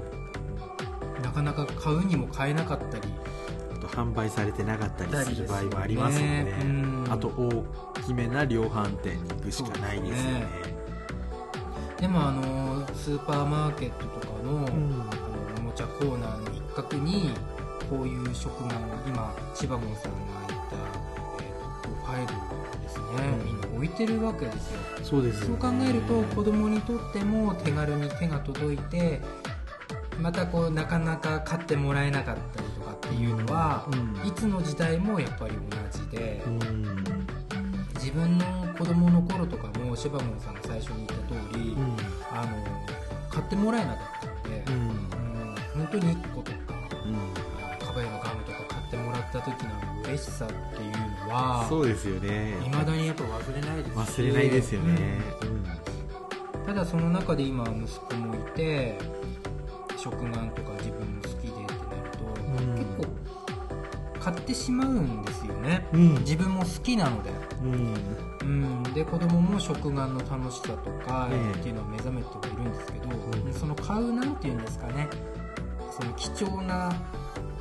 [1.21, 3.04] なかなか買うにも買えなかったり
[3.91, 6.54] 販売されてなかったりする場合もありますよね。
[6.63, 7.06] うん。
[7.10, 7.65] あと大
[8.06, 10.47] きめな量販店に行くしかないですよね。
[11.99, 14.65] でもあのスーパーマーケットとかの,、うん。
[14.65, 14.71] あの
[15.58, 17.32] おもちゃコーナーの一角に
[17.89, 18.73] こういう食玩
[19.08, 20.75] 今千葉門さんが言った、
[21.39, 23.06] えーとファイルですね、
[23.39, 23.45] うん。
[23.45, 24.80] みんな置置いてるわけですよ。
[25.04, 29.19] そうですそう考えると子供にとっても手軽に手が届いて
[30.21, 34.27] またこうなかなか買ってもらえなかったりとかっていうのは、うん。
[34.27, 36.60] いつの時代もやっぱり同じで、うん。
[37.95, 38.45] 自分の
[38.77, 41.97] 子供の頃とかもシバゴンさんが最初に言った通り、うん。
[42.31, 44.73] あの買ってもらえなかったので、うん。
[44.73, 45.12] うん
[45.73, 46.57] 本当に1個とか
[47.05, 47.86] うん。
[47.86, 52.57] カバヤのガムとか買ってもらった時の嬉しさっていうのはそうですよね。
[52.63, 54.13] いまだにやっぱ忘れないです。
[54.13, 55.19] し忘れないですよね。
[55.41, 56.65] うん。
[56.65, 58.97] ただその中で今息子もいて
[60.02, 62.76] 食玩とか自分も好きでってなると、うん。
[62.76, 63.06] 結構
[64.20, 66.14] 買ってしまうんですよね、うん。
[66.22, 67.30] 自分も好きなので、
[67.62, 67.94] うん。
[68.42, 71.60] うん、で子供も食玩の楽しさとかええ。
[71.60, 75.08] っていうのを目覚めてはいるんですけど、んその買うなんていうんですかね。
[75.92, 76.92] その貴重な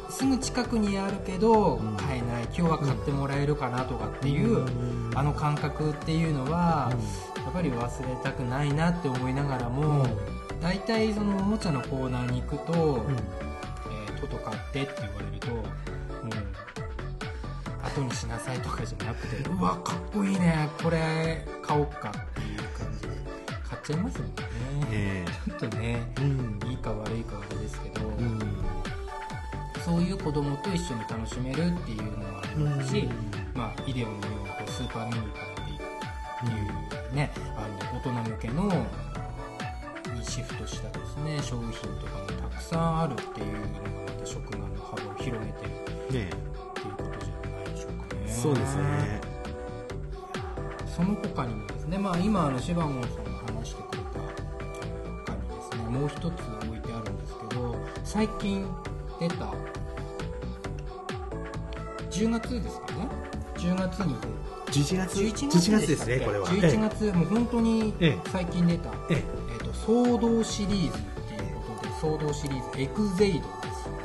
[0.08, 1.96] すぐ近くにあるけどうん。
[1.96, 5.12] 買えない今日は買ってもらえるかなとかっていう、うん。
[5.14, 6.90] あの感覚っていうのは、
[7.36, 10.06] やっぱり忘れたくないなって思いながらも、
[10.60, 13.16] 大体そのおもちゃのコーナーに行くとうん
[13.90, 15.64] 「えートト買って」って言われるともう
[17.82, 20.68] 後にしなさいとかじゃなくて「うわかっこいいね。
[20.82, 23.20] これ買おうか」っていう感じで。
[23.70, 24.34] 買っちゃいますもんね、
[24.90, 26.60] えちょっとねえうん。
[26.68, 28.38] いいか悪いかはあれですけど、うん。
[29.84, 33.58] そういう子供と一緒に楽しめるっていうのはありますし、うん。
[33.58, 35.70] まあ、イデオンのようなこうスーパーミニカーって
[36.50, 38.86] いうね、あの大人向けの
[40.20, 43.68] にシフトしたですね商品とかもたくさんあるっていうのが
[44.04, 46.30] また食玩の幅を広げてるねっていう
[46.96, 48.32] ことじゃないでしょうかね。
[48.32, 49.20] そうですね。
[50.86, 54.20] その他にもですね、まあ、今あのシバゴンさんが話してくれた
[55.24, 58.66] 他にですねもう一つ置いてあるんですけど最近
[59.18, 59.54] 出た
[62.10, 63.08] 10月ですかね。
[63.54, 64.14] 10月に
[64.66, 66.46] 11月？11 11月月ですねこれは。
[66.48, 68.18] 11月、もう本当にええ。
[68.30, 69.39] 最近出た、ええ
[69.86, 74.00] 騒動シリーズっていうことで騒動シリーズエグゼイドですね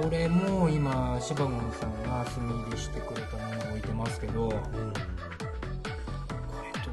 [0.00, 4.54] これも今シバゴンさんが炭入りしてくれたものを置いてますけどこ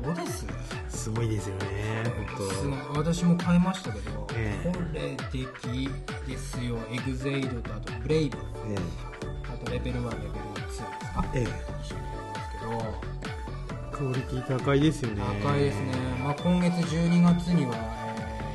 [0.05, 0.45] れどうです？
[0.89, 2.03] すごいですよね。
[2.37, 2.97] す本ごい。
[2.97, 4.71] 私も買いましたけど、ええ。
[4.71, 5.89] これ出来
[6.27, 6.77] ですよ。
[6.89, 8.37] エグゼイドとあとブレイブ。
[8.37, 10.87] 当あとレベル1レベル2ですか？
[11.35, 11.47] ええ
[14.03, 15.21] クオリティ高いですよね。
[15.41, 18.03] 高いですね、まあ、今月12月には、えー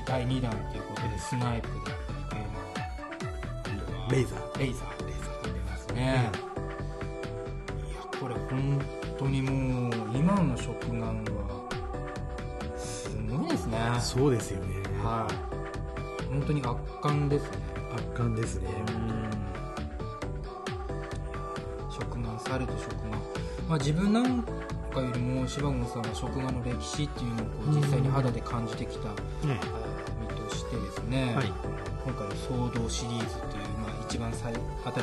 [0.09, 4.59] 第2弾ということでスナイプだったりゲームレイザー。
[4.59, 5.07] レイザー。
[5.07, 6.31] レイザー出てますね、
[7.91, 8.81] いやこれ本
[9.19, 11.69] 当にもう今の食玩は
[12.79, 13.79] すごいですね。
[14.01, 14.77] そうですよね。
[15.05, 16.29] はい。
[16.31, 17.59] 本当に圧巻ですね。
[17.95, 18.71] 圧巻ですね。
[21.91, 23.11] 食玩されど食玩、
[23.69, 24.43] まあ、自分なん
[24.99, 29.09] かよりも柴ゴンさんは食玩の歴史っていうのをこう実際に肌で感じてきた、
[29.47, 29.61] ね
[30.21, 31.53] 身としてですね、はい。
[32.05, 32.35] 今回の
[32.71, 34.53] 「騒動」シリーズという、まあ、一番最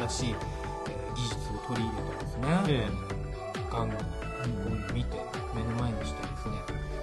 [0.07, 2.89] 新しい、えー技術を取り入れたですね、え
[3.71, 3.91] ガンを
[4.93, 5.17] 見て
[5.55, 6.55] 目の前にしてですね。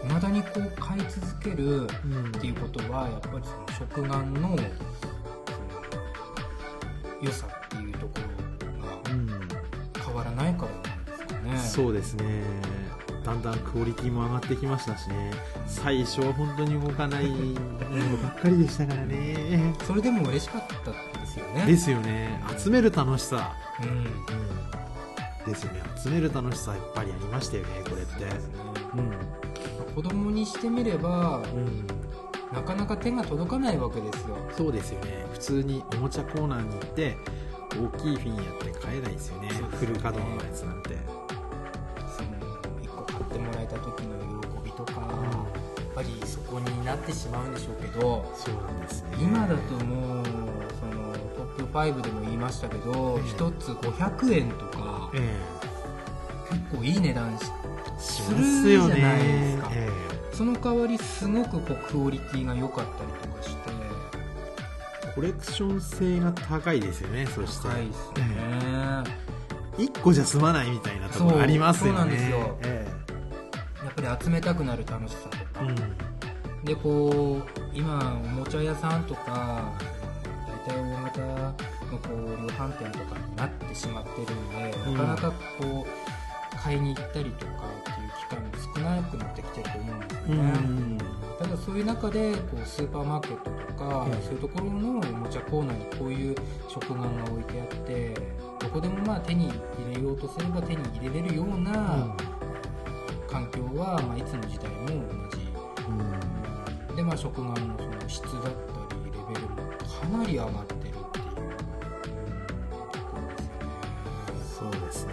[0.04, 1.86] いまだにこう買い続けるうん。
[1.86, 4.54] っていうことはやっぱりその食玩の
[7.22, 8.12] 良さっていうとこ
[9.06, 9.26] ろうん。
[9.26, 9.36] が
[10.04, 11.58] 変わらないからなんですかね。
[11.58, 12.81] そうですね
[13.32, 15.30] だんだんクオリティも上がってきましたしね。
[15.66, 17.28] 最初は本当に動かない。
[17.28, 19.74] ものばっかりでしたからね。
[19.86, 21.64] それでも嬉しかったですよね。
[21.66, 22.42] ですよね。
[22.58, 23.88] 集める楽しさ、うん。
[23.88, 23.92] う
[25.48, 25.82] ん、ですよね。
[25.96, 28.12] 集める楽しさやっぱりありましたよねこれって。
[28.12, 28.54] そうですね。
[28.96, 29.12] うん
[29.94, 31.86] 子供にしてみればうん。
[32.52, 34.36] なかなか手が届かないわけですよ。
[34.54, 35.24] そうですよね。
[35.32, 37.16] 普通におもちゃコーナーに行って
[37.72, 39.48] 大きいフィギュアって買えないですよね。
[39.48, 39.54] ね。
[39.54, 40.91] フル稼働のやつなんて、
[47.12, 49.16] てしまうんでしょうけどそうなんですね。
[49.20, 50.24] 今だともう
[50.80, 55.38] そのトップ5でも言いましたけど、ええ1つ500円とかえ
[56.50, 57.38] 結構いい値段
[57.98, 59.68] するますよねじゃないですか。
[59.72, 59.90] え
[60.32, 63.70] その代わりすごくこうクオリティが良かったりとかして。
[63.70, 67.68] えコレクション性が高いですよねそして。
[67.68, 68.24] 高いですね、
[69.76, 71.98] 1個じゃ済まないみたいなところありますよね。
[71.98, 72.58] そうなんですよ。
[72.62, 72.88] え
[73.84, 76.11] やっぱり集めたくなる楽しさとか、えうん
[76.64, 79.72] でこう今おもちゃ屋さんとか
[80.66, 81.52] 大体大型の
[81.98, 84.94] こう量販店とかになってしまってるんで、うん。
[84.96, 90.98] なかなかこう買いに行ったりとかっていう機会も少なくなってきてると思うんですようね、ん。
[91.38, 96.36] ただそういう中でこうスーパーマーケットとか、うんそういうところのおもちゃコーナーにこういう
[96.68, 98.14] 食玩が置いてあって
[98.60, 102.14] どこでもまあ手に入れようとすれば手に入れれるような、
[103.28, 105.21] 環境は、まあ、いつの時代も
[107.12, 108.48] 同じで、まあ、食玩のその質だった
[108.96, 111.00] りレベルもかなり上がってるっていうと
[113.06, 115.12] ころですよねそうですね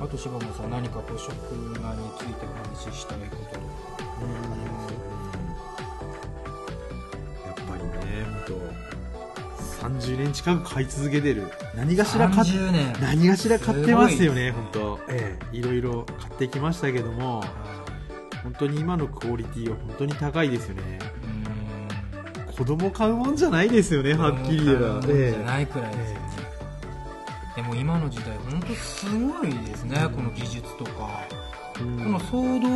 [0.00, 1.30] あと柴本さん何かこう食
[1.80, 4.24] 玩についてお話ししたいこととかあ
[4.56, 4.92] ります
[7.46, 8.92] やっぱりね本当
[9.82, 11.50] 30年近く買い続けてる。
[11.74, 12.92] 何がしら買っ30年。
[13.00, 15.00] 何がしら買ってますよね本当。
[15.08, 15.56] ええ。
[15.56, 17.42] いろいろ買ってきましたけども
[18.42, 20.98] 本当に今のクオリティは本当に高いですよね。
[22.46, 22.52] うん。
[22.52, 25.00] 子供買うもんじゃないですよねはっきり言えば。
[25.00, 26.28] じゃないくらいですよね、
[27.56, 31.22] でも今の時代本当すごいですね、この技術とか、
[31.80, 31.98] うん。
[32.04, 32.68] この騒動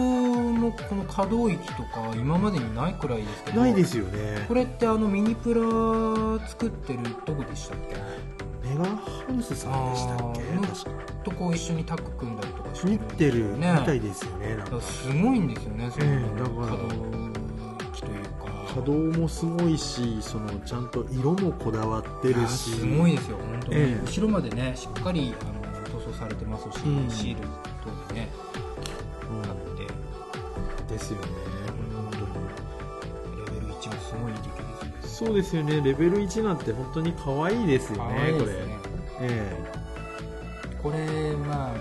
[0.58, 3.60] のこの可動域とか今までにないくらいですけど。
[3.60, 4.44] ないですよね。
[4.48, 5.60] これってあのミニプラ
[6.48, 7.96] 作ってるどこでしたっけ？
[8.68, 10.42] メガハウスさんでしたっけ？
[10.66, 11.12] 確か。
[11.22, 14.80] とこう一緒にタッグ組んだりとかして見てるみたいですよねなんか。
[14.80, 16.66] すごいんですよねそのええだから。
[16.66, 16.86] 可動
[17.92, 18.46] 域というか。
[18.66, 22.70] 稼働もすごいしそのちゃんと色もこだわってるし。
[22.70, 24.02] すごいですよ本当に、ええ。
[24.04, 27.10] 後ろまでねしっかりあの塗装されてますし、うん。
[27.10, 27.42] シール
[27.82, 28.28] とね
[29.30, 29.50] うん。
[29.50, 29.86] あって。
[30.92, 31.26] ですよね
[35.16, 35.80] そうですよね。
[35.80, 38.78] レベル1なんて本当に可愛いですよ可ねこれ愛いですね。
[39.22, 39.56] え
[40.82, 41.78] これまああの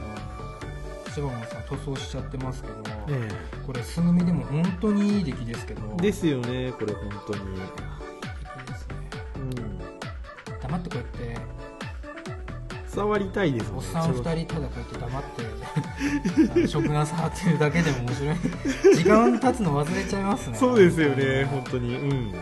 [1.14, 2.76] 柴本さん塗装しちゃってますけど、
[3.10, 3.66] ええ。
[3.68, 5.82] これ素組みでも本当にいい出来ですけど。
[6.00, 7.52] えですよねこれ本当に。
[7.52, 7.60] いい
[8.68, 8.96] ですね。
[9.36, 10.60] うん。
[10.62, 11.42] 黙ってこうやって。
[12.88, 13.90] 触りたいですもんね。
[13.90, 15.24] おっさん2人ただこうやって黙っ
[16.54, 18.96] て 食が触ってるだけでも面白い。
[18.96, 20.58] 時間経つの忘れちゃいますね。
[20.58, 21.98] そうですよね本当に。
[21.98, 22.34] うん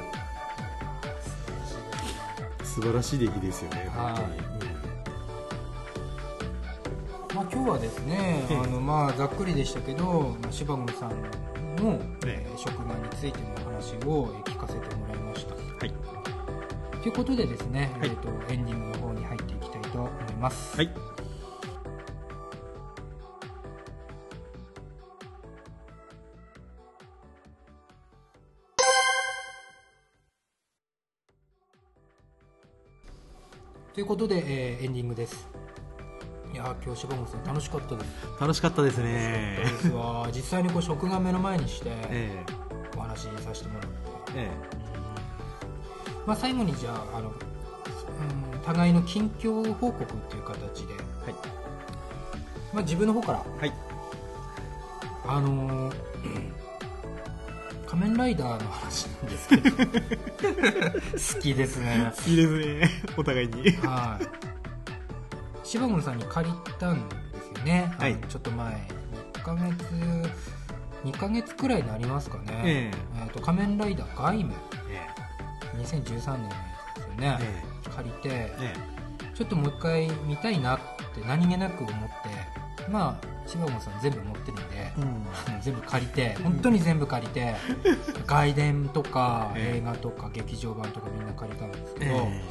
[2.73, 4.27] 素晴らしい出来ですよね本当に、
[7.35, 8.57] まあ、今日はですね、ええ。
[8.57, 11.11] あのまあざっくりでしたけど、まあ、柴野さん
[11.75, 15.53] の、え職場についてのお話をえー聞かせてもらいました。
[15.53, 15.93] はい。
[17.03, 18.09] ということでですね、はい。
[18.09, 20.75] えー、とエンディングの方に入っていきたいと思います。
[20.75, 21.12] はい
[33.93, 35.47] ということで、えーエンディングです。
[36.51, 38.11] いやー今日柴野さん楽しかったです。
[38.39, 39.57] 楽しかったですね。
[39.59, 40.27] ですわ。
[40.33, 42.43] 実際にこう食が目の前にしてえ
[42.97, 43.97] お話しさせてもらって。
[44.35, 44.49] ええ。
[46.25, 51.03] まあ、最後にじゃああの、うん、互いの近況報告っていう形で、はい。
[52.73, 53.73] まあ、自分の方から、はい。
[55.27, 55.95] あのー
[57.93, 59.69] 仮面ライダーの話なんですけど。
[59.69, 62.11] 好きですね。
[62.25, 62.89] えいいですね。
[63.15, 63.69] お互いに。
[63.85, 65.67] はい。
[65.67, 67.15] 柴野さんに借りたんで
[67.55, 68.17] すよね、はい。
[68.27, 68.87] ちょっと前
[69.33, 69.75] 1ヶ月
[71.03, 73.21] 2ヶ月くらいになりますかね、ええ。
[73.27, 74.55] ーと仮面ライダーガイム。
[74.89, 75.07] え
[75.77, 76.55] 2013年のや
[76.95, 77.63] つですよね、え。
[77.95, 78.75] 借りてええ。
[79.35, 80.79] ちょっともう一回見たいなっ
[81.13, 84.63] て何気なく思ってまあ柴本さん全部持ってるんで、
[85.61, 87.55] 全部借りて本当に全部借りて
[88.27, 89.77] 外伝とかええ。
[89.79, 92.41] 映画とか劇場版とかみんな借りたんですけど、え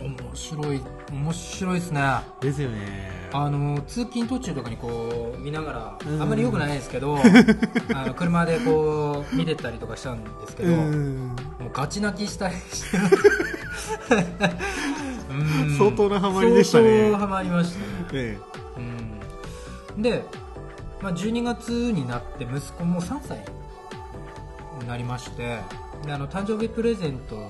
[0.00, 0.80] 面白い
[1.12, 2.00] 面白いですね。
[2.42, 3.12] えですよね。
[3.32, 6.22] あの通勤途中とかにこう見ながらうん。
[6.22, 7.18] あんまり良くないですけど
[7.94, 11.28] あの車でこう見てったりとかしたんですけど、うん。
[11.58, 12.98] もうガチ泣きしたりして
[15.30, 15.76] うん。
[15.78, 17.10] 相当なハマりでしたね。
[17.10, 18.38] 相当ハマりましたね、え。
[19.96, 20.24] うん、で、
[21.04, 23.44] まあ、12月になって息子も3歳
[24.80, 25.58] になりまして
[26.06, 27.46] であの誕生日プレゼント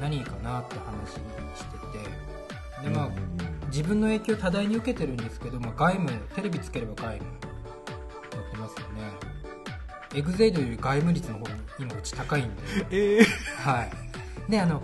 [0.00, 1.20] 何かなって話して
[2.84, 3.10] てで、まあ
[3.66, 7.30] 自分の影響を多大に受けてるんですけど、まあ、外務テレビつければ外務
[8.32, 9.12] やってますよね。
[10.14, 12.62] エグゼイドより外務率の方が今うち高いんで。
[12.92, 13.20] ええ。
[13.22, 13.24] え
[13.60, 13.90] はい。
[14.50, 14.82] であの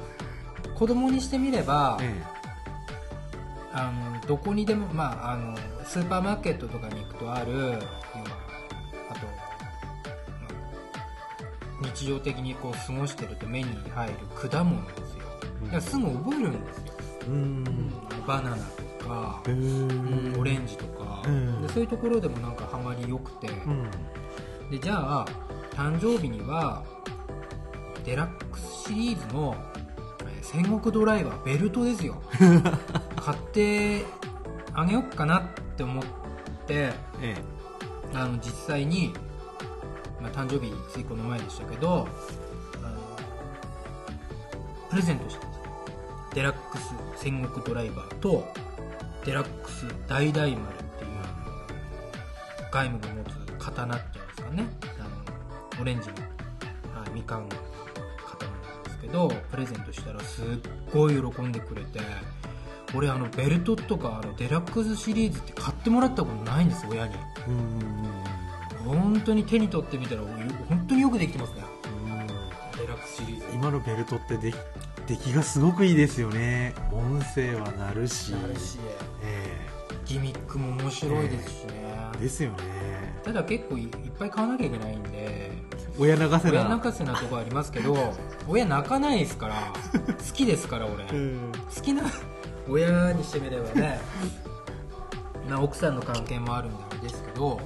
[0.75, 2.12] 子供にしてみれば、え。
[3.73, 5.56] あのどこにでも、まあ、あの
[5.93, 7.83] スーパーマーケットとかに行くとあるあと、ま
[11.83, 14.15] あ日常的にこう過ごしてると目に入る
[14.49, 15.25] 果物ですよ。
[15.65, 16.95] だからすぐ覚えるんですよ、
[17.29, 17.65] うん。
[18.27, 21.61] バナナとかへ、えオレンジとか、うん。
[21.61, 23.90] でそういうところでもなんかハマりよくて、うん。
[24.71, 25.27] でじゃあ
[25.75, 26.83] 誕生日には
[28.07, 29.55] デラックスシリーズの
[30.21, 32.23] えー戦国ドライバーベルトですよ。
[33.15, 34.07] 買って
[34.73, 35.43] あげようかなっ
[35.77, 36.04] て思っ
[36.66, 37.37] てえ
[38.14, 39.12] あの実際に、
[40.20, 42.06] まあ、誕生日ついこの前でしたけど
[42.83, 43.00] あの
[44.90, 45.62] プレゼントしたんですよ。
[46.35, 48.46] デラックス戦国ドライバーと
[49.25, 51.10] デラックス大大丸っていう
[52.70, 54.64] ガイムが持つ刀っていうんですかね。
[54.98, 55.02] あ
[55.77, 56.14] のオレンジの、
[56.98, 57.48] はい、みかんの
[58.27, 60.44] 刀なんですけどプレゼントしたらすっ
[60.92, 62.00] ごい喜んでくれて
[62.95, 67.15] 俺あのベルトとかあのデラックスシリーズって買ってもらったことないんです親に。
[68.85, 70.23] 本当に手に取ってみたら
[70.69, 71.65] 本当によくできてますね。
[71.85, 72.27] うん。
[72.27, 73.47] デラックスシリーズ。
[73.55, 74.53] 今のベルトってで
[75.07, 76.75] 出来がすごくいいですよね。
[76.93, 78.31] 音声は鳴るし。
[78.31, 78.79] なるし。
[79.23, 79.73] え
[80.05, 82.57] ギミックも面白いですしね、えですよね。
[83.25, 83.88] ただ結構いいっ
[84.19, 85.53] ぱい買わなきゃいけないんで。
[85.99, 86.71] 親泣かせ親な。
[86.71, 88.15] 泣かせなとこありますけど
[88.49, 89.73] 親泣かないですから。
[89.93, 91.05] 好きですから俺。
[91.05, 91.53] うん。
[91.75, 92.03] 好きな
[92.69, 94.00] 親にしてみればね
[95.48, 97.60] まあ奥さんの関係もあるんであれですけど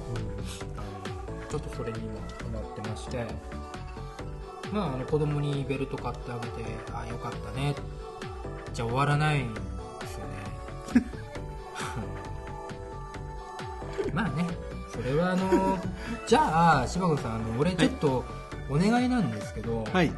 [0.77, 3.25] あのちょっとそれに今ハマってまして
[4.71, 7.75] まああの子供にベルト買ってあげてああよかったね。
[8.73, 9.61] じゃ終わらないんで
[10.05, 11.03] すよね。
[14.13, 14.47] まあね
[14.91, 15.79] それはあの
[16.27, 18.25] じゃあ柴子さんあの俺ちょっと
[18.69, 20.11] お願いなんですけど、はい。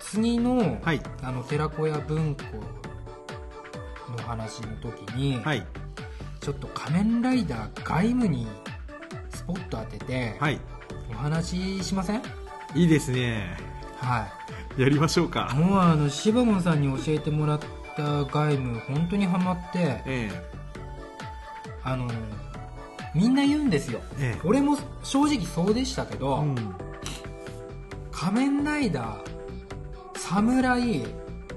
[0.00, 1.00] 次の,、はい。
[1.22, 2.42] あの寺子屋文庫
[4.12, 5.66] の話の時に、はい。
[6.40, 8.46] ちょっと仮面ライダー外務に
[9.30, 10.60] スポット当てて、はい。
[11.10, 12.22] お話ししません？
[12.74, 13.56] いいですね。
[13.96, 14.26] は
[14.76, 15.52] やりましょういか。
[15.54, 17.60] もうあの柴門さんに教えてもらっ
[17.96, 20.30] た外務本当にハマってえ
[21.84, 22.10] あの
[23.14, 24.00] みんな言うんですよ。
[24.18, 24.40] ええ。
[24.44, 26.56] 俺も正直そうでしたけえど、うん。
[28.10, 31.04] 仮面ライダー侍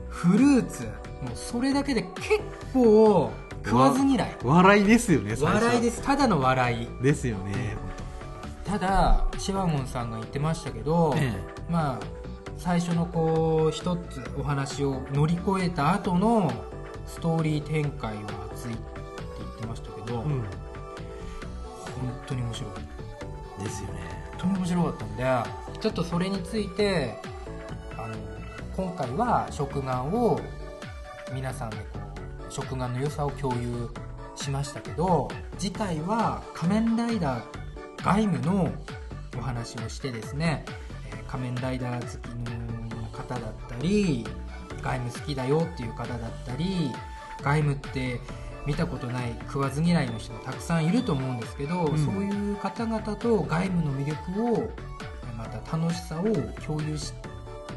[0.10, 0.88] フルーツ
[1.26, 2.40] もうそれだけで結
[2.74, 3.32] 構
[3.64, 4.38] 食わず嫌い。
[4.44, 6.02] 笑いですよね笑いです。
[6.04, 7.04] ただの笑い。
[7.04, 7.76] ですよね。
[8.64, 11.34] ただシワモンさんが言ってましたけど、え
[11.70, 12.06] まあ
[12.58, 16.52] 最初のこう一つお話を乗り越えた後の
[17.08, 18.84] ストーリー展開は熱いって
[19.40, 20.22] 言ってましたけど、えうん。
[20.32, 20.46] 本
[22.28, 24.24] 当に面白かったですよね。
[24.38, 27.16] 本当に面白かったんでちょっとそれについて
[27.98, 28.16] あの
[28.76, 30.40] 今回は食玩を
[31.34, 32.00] 皆さんでこ
[32.48, 33.90] う食玩の良さを共有
[34.36, 37.44] しましたけど次回は仮面ライダー
[38.04, 38.72] 外務の
[39.38, 40.66] お話をしてですね、
[41.12, 42.30] えー仮面ライダー好き
[42.96, 44.26] の方だったり
[44.84, 46.92] 外務好きだよっていう方だったり
[47.44, 48.22] 外務って
[48.66, 51.98] 見たことない食わず嫌いの人もたくさんいると思うんですけど、うん。
[51.98, 54.70] そういう方々と外務の魅力を
[55.38, 56.24] また楽しさを
[56.66, 57.14] 共有し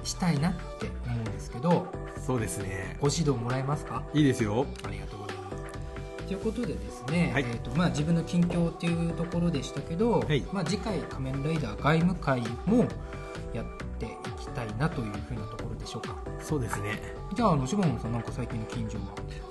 [0.05, 1.87] したいなって思うんですけど
[2.27, 2.97] そうですね。
[3.01, 4.03] ご指導もらえますか？
[4.15, 4.67] いいですよ。
[4.85, 6.27] ありがとうございます。
[6.27, 7.45] ということでですね、はい。
[7.49, 10.45] えーとまあ、自分の近況っていうところでしたけど、はい。
[10.53, 12.87] まあ、次回「仮面ライダー外務会」も
[13.55, 13.65] やっ
[13.99, 14.09] てい
[14.39, 16.17] きたいなというふうなところでしょうか？
[16.43, 17.01] そうですね。
[17.35, 19.05] じゃああの柴本さんなんか最近の近所は？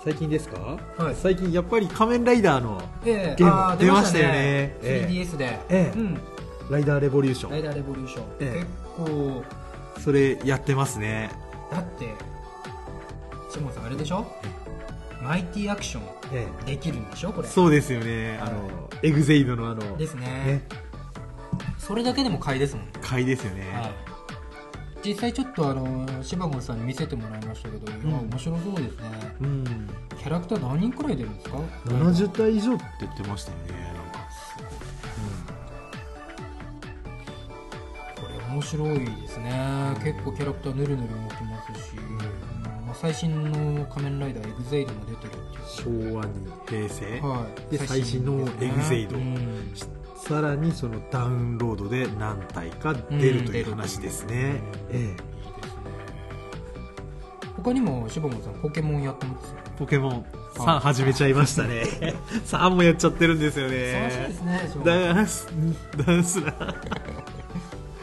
[0.03, 0.77] 最近ですか？
[0.97, 1.15] はい。
[1.15, 4.31] 最近やっぱり仮面ライダーのえゲームあー出ましたよね。
[4.35, 5.11] ええ。
[5.11, 5.97] 3DS で、ええ。
[5.97, 6.19] うん、
[6.69, 7.51] ライダーレボリューション。
[7.51, 8.59] ライダーレボリューション、ええ。
[8.59, 9.43] 結構。
[9.99, 11.31] それやってますね。
[11.71, 12.13] だって
[13.57, 14.25] 柴本さんあれでしょ？
[15.21, 17.33] マイティアクションえできるんでしょ？
[17.33, 17.47] これ。
[17.47, 18.37] そうですよね。
[18.41, 18.69] あの
[19.01, 19.97] エグゼイドのあの。
[19.97, 20.21] ですね。
[20.21, 20.61] ね。
[21.79, 23.61] それだけでも買いですもん買いですよね。
[23.73, 23.91] はい、
[25.03, 28.11] 実際ちょっとあの柴本さんに見せてもらいましたけど、ん。
[28.11, 29.35] まあ面白そうですね。
[29.41, 29.63] うん。
[30.17, 34.19] キャラクター何人くらい出るんですか？70体以上って言ってましたよねなんか。
[38.21, 41.93] これ面白いですね、結構キャラクターぬるぬる動きますし、
[42.99, 46.11] 最新の仮面ライダーエグゼイドも出てるっていう。
[46.11, 46.31] 昭和に
[46.67, 49.17] 平成、はい、で最新のエグゼイド。
[49.17, 49.73] うん。
[50.15, 54.95] さらにそのダウンロードで何体か出るという話ですね、うん。
[54.95, 54.99] ええ。
[54.99, 55.17] いいですね。
[57.55, 59.55] 他にも柴本さんポケモンやってますよ。
[59.55, 60.25] ねポケモン。
[60.55, 61.83] 3始めちゃいましたね。
[62.47, 65.47] 3もやっちゃってるんですよ楽しいでねすねダンス
[66.03, 66.75] ダンスな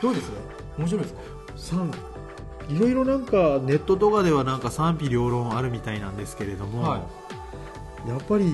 [0.01, 0.30] どうです？
[0.78, 1.20] 面白いですか
[1.57, 2.13] ？3
[2.68, 7.08] いろいろなんかネットとかではなんか賛否両論あるみたいなんですけれども、は
[8.06, 8.44] やっぱり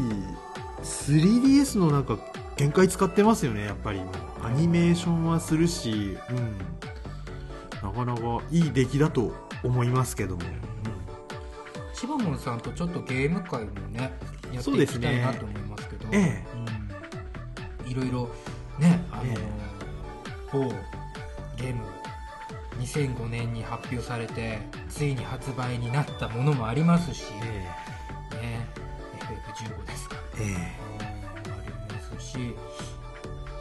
[0.83, 2.19] 3DS のなんか
[2.57, 4.01] 限界使ってますよねやっぱり。
[4.43, 6.59] アニメーションはするし、うん、
[7.83, 10.43] なかなかいい出来だと思いますけども、
[11.93, 14.13] シバモンさんとちょっとゲーム会もね
[14.51, 16.09] やっていきたいなと思いますけど。
[16.13, 16.43] え
[17.85, 17.91] うん。
[17.91, 18.31] いろいろ
[18.79, 19.37] ねあの、え。
[20.51, 20.73] 某
[21.57, 22.00] ゲーム
[22.81, 24.59] 2005年に発表されて
[24.89, 28.67] ついに発売になったものもありますし、えね
[29.21, 30.47] FF15 ですかええ。
[30.47, 31.11] うん
[31.53, 32.39] ありますし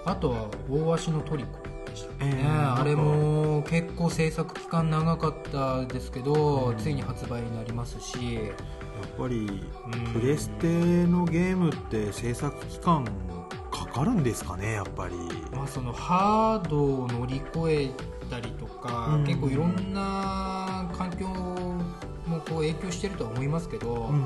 [0.06, 6.78] あとは大足のトリコでしたね、ええあれも結構制作期間長かったですけど、うん。
[6.78, 8.36] ついに発売になりますし。
[8.36, 8.46] やっ
[9.18, 10.14] ぱりうん。
[10.14, 10.68] プレステ
[11.06, 13.06] のゲームって制作期間
[13.72, 15.16] かかかるんですかねやっぱり。
[15.52, 17.92] まあ、そのハードを乗り越え
[18.30, 19.24] たりとか、うん。
[19.26, 24.24] 結構いろんな環境もこう影響してるとは思いますけど、うん。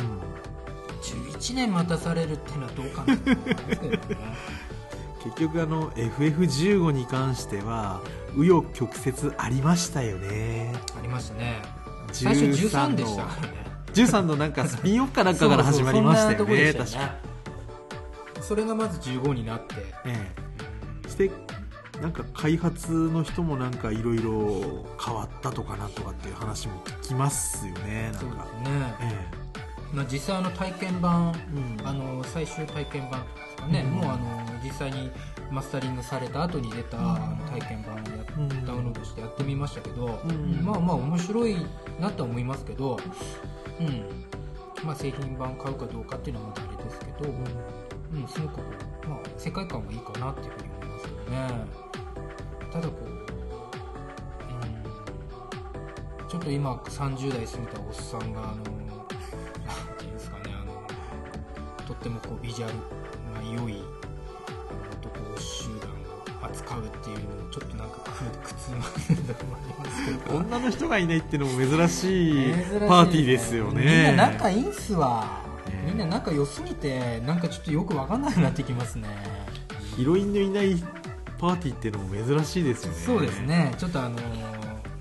[1.01, 3.99] 11年待たされるっていうのはどうかなと思いますけどね。
[5.24, 8.01] 結局あの FF15 に関しては
[8.36, 10.74] 紆余曲折ありましたよね。
[10.97, 11.62] ありましたね。
[12.12, 13.64] 最初13のでしたからね。
[13.93, 16.34] 13のなんかスピンオフかなんかから始まりましたよね。
[16.34, 17.16] なとこでした確か
[18.41, 19.76] それがまず15になって。
[20.06, 20.34] え
[21.08, 21.10] え。
[21.10, 21.32] して
[22.02, 29.44] なんか開発の人もなんかいろいろ変わったとかなんとかっていう話も聞きますよねなんそうでかすね、え
[29.94, 31.88] まあ、実際あの体験版えうん。
[31.88, 33.91] あの最終体験版ですかね、うん。
[33.91, 35.12] もうあの実際に
[35.52, 38.04] マスタリングされた後に出た、体験版をや
[38.38, 40.66] うんダウンロードしてやってみましたけど、うん。
[40.66, 41.58] まあまあ面白い
[42.00, 43.00] なとは思いますけど、
[43.80, 44.24] うん。
[44.84, 48.60] まあ、製品版買うかどうかっていうのはまたあれですけど、うん、すごく
[49.08, 50.72] まあ、世界観はいいかなっていうふうに
[51.34, 51.48] ね。
[52.72, 53.06] ただこう、
[56.22, 58.66] うん、ちょっと今30代過ぎたおっさんがあのなん
[59.98, 63.84] ていうんですかねあのとってもこうビジュアルが良い
[65.04, 65.90] 男集団
[66.44, 68.78] を扱うっていうのをちょっとなんか苦苦痛ま
[69.10, 70.38] れるところもありますけど。
[70.38, 72.54] 女の人がいないっていうのも珍しい
[72.88, 74.08] パーティーですよね。
[74.08, 79.08] みんな仲いいんすわ、ねみんな仲良すぎてなんかちょっとよく分かんなくなってきますね。
[79.96, 80.76] ヒロインのいない
[81.44, 82.98] パーティーっていうのも珍しいですよね。
[83.00, 83.76] そうですね。
[83.78, 84.22] ちょっとあのー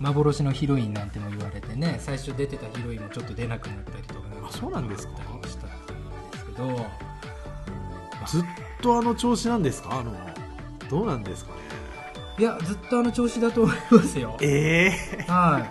[0.01, 5.13] 幻のヒロインなんても言われてね最初出てたヒロインもちょっと出なくなったりとかあそうなんですか？
[5.47, 6.87] したっていうんですけど。
[8.27, 8.45] ずっ
[8.81, 10.01] とあの調子なんですか？
[10.01, 10.13] あの
[10.91, 11.59] どうなんですかね？
[12.41, 14.37] いやずっとあの調子だと思いますよ。
[14.41, 15.71] ええは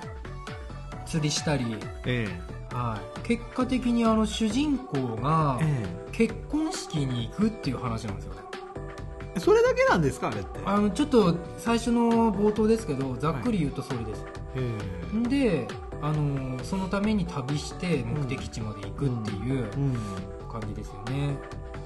[1.06, 1.10] い。
[1.10, 1.66] 釣りしたり、
[2.06, 2.30] え
[2.72, 5.86] はい、結果的にあの主人公がえ。
[6.14, 8.34] 結婚式に行くっていう話なんですよ
[9.40, 10.60] それだけなんですかあれって？
[10.66, 14.26] あのちょっと最初の冒頭ですけどざっくり言うとそれです、
[14.56, 15.18] え。
[15.18, 15.68] んで
[16.02, 19.66] あのそのために旅して目的地まで行くっていう
[20.52, 21.38] 感じですよね、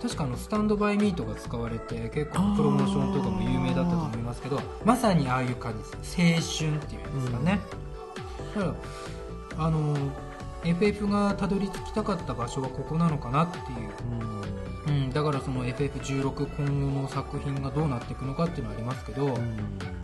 [0.02, 6.66] 確かあのスタンドバイミートが使われて結構プロモーションとかも有名だったと思いますけどまさにああいう感じです。
[6.66, 7.60] 青春っていうんですかね、
[8.56, 8.68] だか
[9.58, 9.96] らあの
[10.64, 13.66] FF がたどり着きたかった場所はここなのかなっていう
[14.20, 14.41] うん、
[15.14, 19.28] だからその FF16 今後の作品がどうなっていくのかっていうのはありますけど、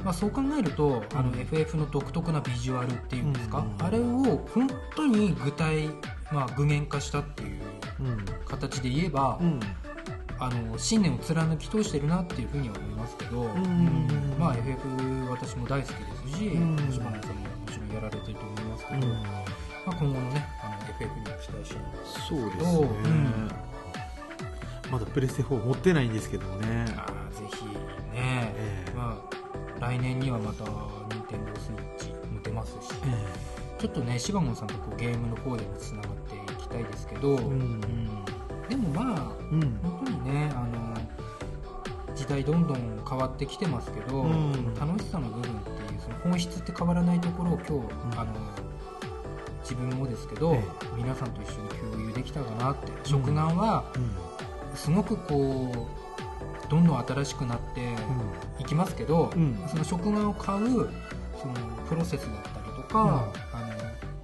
[0.03, 3.85] まあ、そう考えるとあの FF の独特なビジュアルっていうんですか、うん。
[3.85, 5.89] あれを本当に具体、
[6.31, 7.61] まあ、具現化したっていう
[7.99, 8.25] うん。
[8.45, 9.59] 形で言えば、うん。
[10.39, 14.35] あの信念を貫き通してるなっていうふうには思いますけど、うん。
[14.39, 14.79] まあ、FF
[15.29, 16.77] 私も大好きですし、うん。
[16.77, 17.17] さんもも
[17.69, 23.51] ちろんやられてると思いますけど、まあ、今後のねあの FF にも期待してるんですそうですね、うん
[24.91, 26.85] まだプレステ4持ってないんですけどもね。
[26.97, 27.71] あーぜひね、
[28.13, 28.91] ええ。
[28.93, 29.17] ま
[29.77, 32.93] あ、来年にはまた任天堂スイッチも出ますし、
[33.79, 37.39] ちょっとねシバモンさんとこうゲームの方でもつながっていきたいですけど、ん。
[37.39, 37.81] うん。
[38.67, 39.79] でもまあえうん。
[39.81, 44.75] 本当にねあの時代どんどん変わってきてますけど、うん。
[44.75, 48.19] 楽しさの部分っていうその本質って変わらないところを今日、ん。
[48.19, 48.33] あの
[49.61, 50.63] 自分もですけど、え
[50.97, 52.91] 皆さんと一緒に共有できたかなって。
[53.05, 53.85] 食玩は
[54.75, 55.87] すごくこ
[56.67, 57.81] うどんどん新しくなって
[58.59, 59.61] いきますけど、うん。
[59.67, 60.89] その食玩を買う
[61.39, 61.53] その
[61.89, 63.61] プロセスだったりとか、あ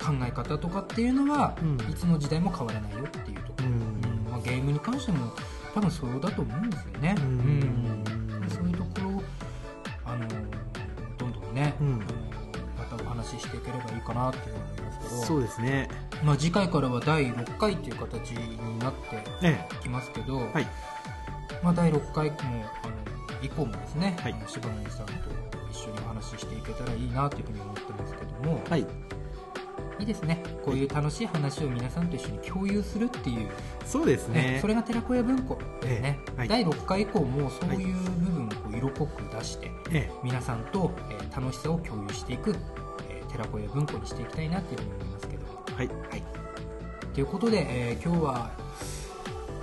[0.10, 1.76] の考え方とかっていうのは、うん。
[1.92, 3.74] いつの時代も変わらないよっていうところ、うん。
[3.74, 4.32] うん。
[4.32, 5.32] まあ、ゲームに関しても
[5.74, 7.26] 多分そうだと思うんですよね、うん。
[7.26, 8.50] うん。
[8.50, 9.24] そういうところを
[10.06, 10.28] あの
[11.18, 11.76] どんどんね、
[12.78, 15.22] またお話ししていければいいかなっていうふうに思いますけど。
[15.24, 15.90] そうですね。
[16.24, 20.68] まあ、次回からは第6回っていう形になってえきますけど、はい。
[21.64, 22.94] まあ、第6回もあの
[23.42, 24.34] 以降もですね、はい。
[24.34, 25.14] あの柴森さんと
[25.72, 28.86] 一緒にお話ししていけたらいいなというふうに思ってますけども、えはい。
[30.00, 30.44] いいですね。
[30.64, 33.50] こういう楽しい話を皆さんと一緒に共有するっていう、
[33.86, 34.42] そうですね。
[34.54, 36.38] ねそれが寺子屋文庫ですね、ええ。
[36.38, 36.48] はい。
[36.48, 42.87] 第6回以降もそういう部分をこう色濃く出して、え皆さんと、えー楽しさを共有していく、えー
[43.28, 45.44] 寺子屋文庫にしていきたいなというふうに思いますけど。
[45.70, 45.88] えはい。
[45.88, 46.24] はい、
[47.14, 48.52] ということで、えー今日は、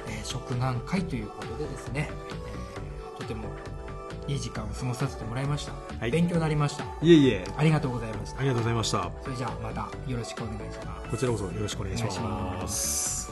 [0.09, 3.45] えー食玩会ということでですね、えーとても
[4.27, 6.11] いい時間を過ごさせてもらいました、はい。
[6.11, 6.85] 勉強になりました。
[7.03, 7.45] いえいえ。
[7.57, 9.11] ありがとうございましたありがとうございました。
[9.23, 11.11] それじゃあまたよろしくお願いします。
[11.11, 13.24] こちらこそよろしくお願いします